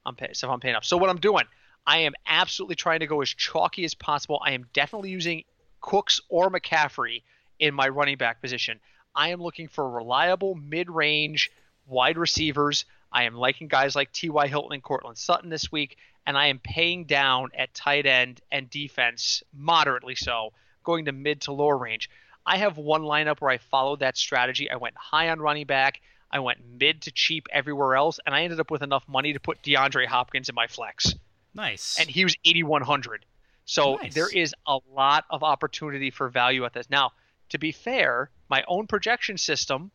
[0.05, 0.85] I'm pay, so if I'm paying up.
[0.85, 1.45] So what I'm doing,
[1.87, 4.41] I am absolutely trying to go as chalky as possible.
[4.45, 5.45] I am definitely using
[5.81, 7.23] Cooks or McCaffrey
[7.59, 8.79] in my running back position.
[9.15, 11.51] I am looking for reliable mid-range
[11.87, 12.85] wide receivers.
[13.11, 14.49] I am liking guys like T.Y.
[14.49, 15.97] Hilton and Courtland Sutton this week,
[16.27, 20.53] and I am paying down at tight end and defense moderately so,
[20.85, 22.11] going to mid to lower range.
[22.47, 24.71] I have one lineup where I followed that strategy.
[24.71, 26.01] I went high on running back.
[26.31, 29.41] I went mid to cheap everywhere else, and I ended up with enough money to
[29.41, 31.15] put DeAndre Hopkins in my flex
[31.55, 31.99] Nice.
[31.99, 33.25] and he was 8100
[33.65, 34.15] so Nice.
[34.15, 37.13] there is a lot of opportunity for value at this now
[37.49, 39.91] to be fair my own projection system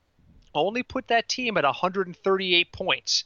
[0.55, 3.25] only put that team at 138 points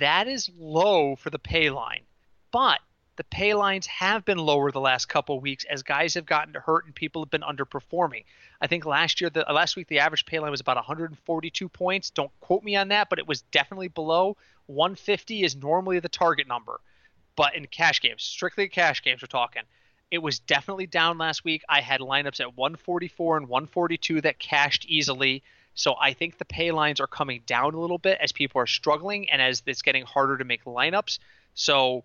[0.00, 2.02] that is low for the pay line
[2.50, 2.80] but
[3.18, 6.86] the pay lines have been lower the last couple weeks as guys have gotten hurt
[6.86, 8.24] and people have been underperforming.
[8.62, 12.08] I think last year, the last week, the average pay line was about 142 points.
[12.08, 14.38] Don't quote me on that, but it was definitely below.
[14.66, 16.80] 150 is normally the target number
[17.38, 19.62] but in cash games, strictly cash games, we're talking.
[20.10, 21.62] It was definitely down last week.
[21.68, 25.44] I had lineups at 144 and 142 that cashed easily.
[25.74, 28.66] So I think the pay lines are coming down a little bit as people are
[28.66, 31.20] struggling and as it's getting harder to make lineups.
[31.54, 32.02] So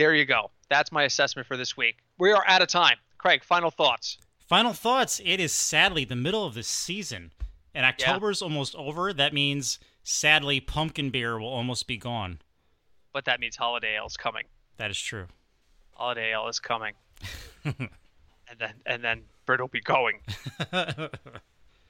[0.00, 0.50] there you go.
[0.70, 1.98] That's my assessment for this week.
[2.18, 2.96] We are out of time.
[3.18, 4.16] Craig, final thoughts.
[4.48, 5.20] Final thoughts.
[5.22, 7.32] It is sadly the middle of the season,
[7.74, 9.12] and October's almost over.
[9.12, 12.38] That means, sadly, pumpkin beer will almost be gone.
[13.12, 14.44] But that means holiday ale is coming.
[14.78, 15.26] That is true.
[15.92, 16.94] Holiday ale is coming.
[17.64, 17.90] and
[18.58, 20.20] then and then Brit will be going.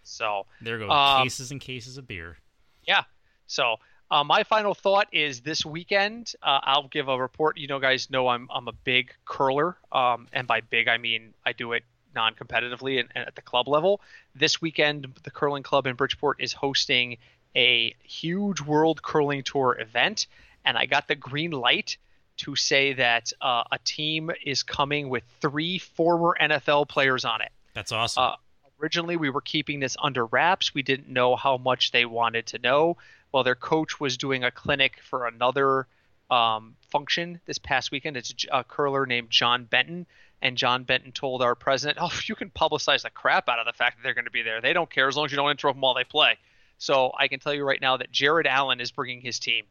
[0.03, 2.39] So there go Um, cases and cases of beer.
[2.83, 3.05] Yeah.
[3.47, 3.77] So
[4.11, 6.33] uh, my final thought is this weekend.
[6.43, 7.59] Uh, I'll give a report.
[7.59, 11.35] You know, guys know I'm I'm a big curler, um, and by big I mean
[11.45, 11.85] I do it
[12.15, 14.01] non-competitively and, and at the club level.
[14.35, 17.19] This weekend, the curling club in Bridgeport is hosting
[17.57, 20.27] a huge World Curling Tour event,
[20.65, 21.97] and I got the green light
[22.39, 27.51] to say that uh, a team is coming with three former NFL players on it.
[27.75, 28.23] That's awesome.
[28.23, 28.37] Uh,
[28.81, 30.75] originally, we were keeping this under wraps.
[30.75, 32.97] We didn't know how much they wanted to know.
[33.33, 35.87] Well, their coach was doing a clinic for another
[36.31, 38.17] um, function this past weekend.
[38.17, 40.07] It's a curler named John Benton.
[40.43, 43.75] And John Benton told our president, "Oh, you can publicize the crap out of the
[43.75, 44.61] fact that they're going to be there.
[44.61, 46.39] They don't care as long as you don't interrupt them while they play."
[46.79, 49.67] So I can tell you right now that Jared Allen is bringing his team.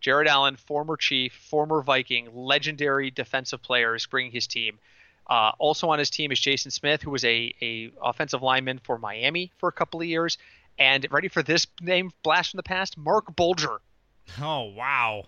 [0.00, 4.78] Jared Allen, former Chief, former Viking, legendary defensive player, is bringing his team.
[5.26, 8.98] Uh, also on his team is Jason Smith, who was a, a offensive lineman for
[8.98, 10.36] Miami for a couple of years.
[10.78, 12.98] And ready for this name blast from the past?
[12.98, 13.80] Marc Bulger,
[14.40, 15.24] oh wow,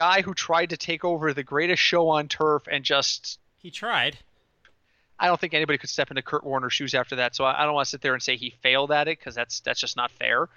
[0.00, 4.18] guy who tried to take over the greatest show on turf and just he tried.
[5.20, 7.34] I don't think anybody could step into Kurt Warner's shoes after that.
[7.34, 9.60] So I, don't want to sit there and say he failed at it because that's
[9.60, 10.48] that's just not fair.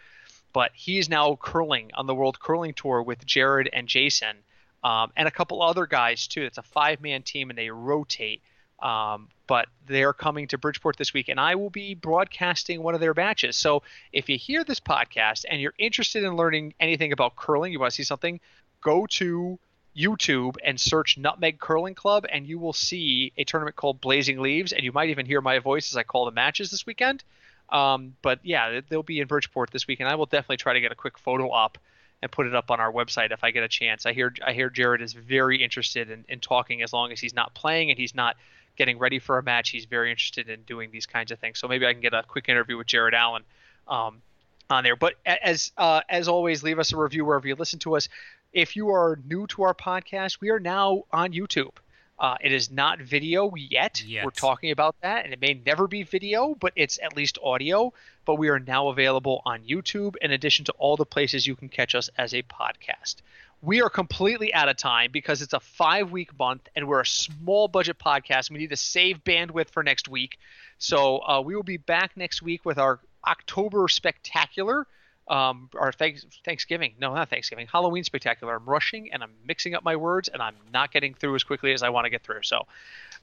[0.54, 4.36] but he is now curling on the World Curling Tour with Jared and Jason,
[4.84, 6.44] um, and a couple other guys too.
[6.44, 8.42] It's a five-man team, and they rotate.
[8.82, 13.02] Um, but they're coming to Bridgeport this week, and I will be broadcasting one of
[13.02, 13.58] their matches.
[13.58, 17.80] So if you hear this podcast and you're interested in learning anything about curling, you
[17.80, 18.40] want to see something,
[18.82, 19.60] go to
[19.96, 24.72] YouTube and search Nutmeg Curling Club, and you will see a tournament called Blazing Leaves,
[24.72, 27.24] and you might even hear my voice as I call the matches this weekend.
[27.70, 30.82] Um, but yeah, they'll be in Bridgeport this week, and I will definitely try to
[30.82, 31.78] get a quick photo up
[32.22, 34.06] and put it up on our website if I get a chance.
[34.06, 37.34] I hear I hear Jared is very interested in, in talking as long as he's
[37.34, 38.38] not playing and he's not
[38.78, 39.69] getting ready for a match.
[39.69, 41.59] He's very interested in doing these kinds of things.
[41.59, 43.43] So maybe I can get a quick interview with Jared Allen
[43.88, 44.22] um,
[44.69, 44.95] on there.
[44.95, 48.09] But as uh, as always, leave us a review wherever you listen to us.
[48.53, 51.72] If you are new to our podcast, we are now on YouTube.
[52.19, 54.03] Uh, it is not video yet.
[54.05, 54.24] Yet.
[54.24, 57.93] We're talking about that, and it may never be video, but it's at least audio.
[58.26, 61.67] But we are now available on YouTube, in addition to all the places you can
[61.67, 63.15] catch us as a podcast.
[63.62, 67.05] We are completely out of time because it's a five week month and we're a
[67.05, 68.49] small budget podcast.
[68.49, 70.39] We need to save bandwidth for next week.
[70.80, 74.88] So uh, we will be back next week with our October spectacular
[75.32, 76.93] um, our thanks, Thanksgiving.
[76.99, 77.66] No, not Thanksgiving.
[77.72, 78.55] Halloween spectacular.
[78.55, 81.72] I'm rushing and I'm mixing up my words and I'm not getting through as quickly
[81.72, 82.43] as I want to get through.
[82.43, 82.68] So,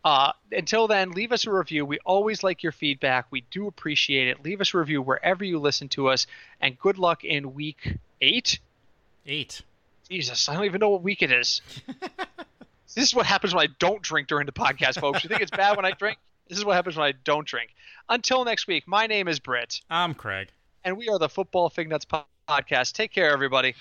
[0.05, 1.85] uh, until then, leave us a review.
[1.85, 3.27] We always like your feedback.
[3.31, 4.43] We do appreciate it.
[4.43, 6.27] Leave us a review wherever you listen to us.
[6.63, 8.59] And good luck in week eight.
[9.27, 9.61] Eight.
[10.11, 11.61] Jesus, I don't even know what week it is.
[12.95, 15.23] this is what happens when I don't drink during the podcast, folks.
[15.23, 16.19] You think it's bad when I drink?
[16.49, 17.71] This is what happens when I don't drink.
[18.09, 19.81] Until next week, my name is Britt.
[19.91, 20.49] I'm Craig
[20.85, 22.07] and we are the Football Fig Nuts
[22.49, 22.93] Podcast.
[22.93, 23.75] Take care, everybody.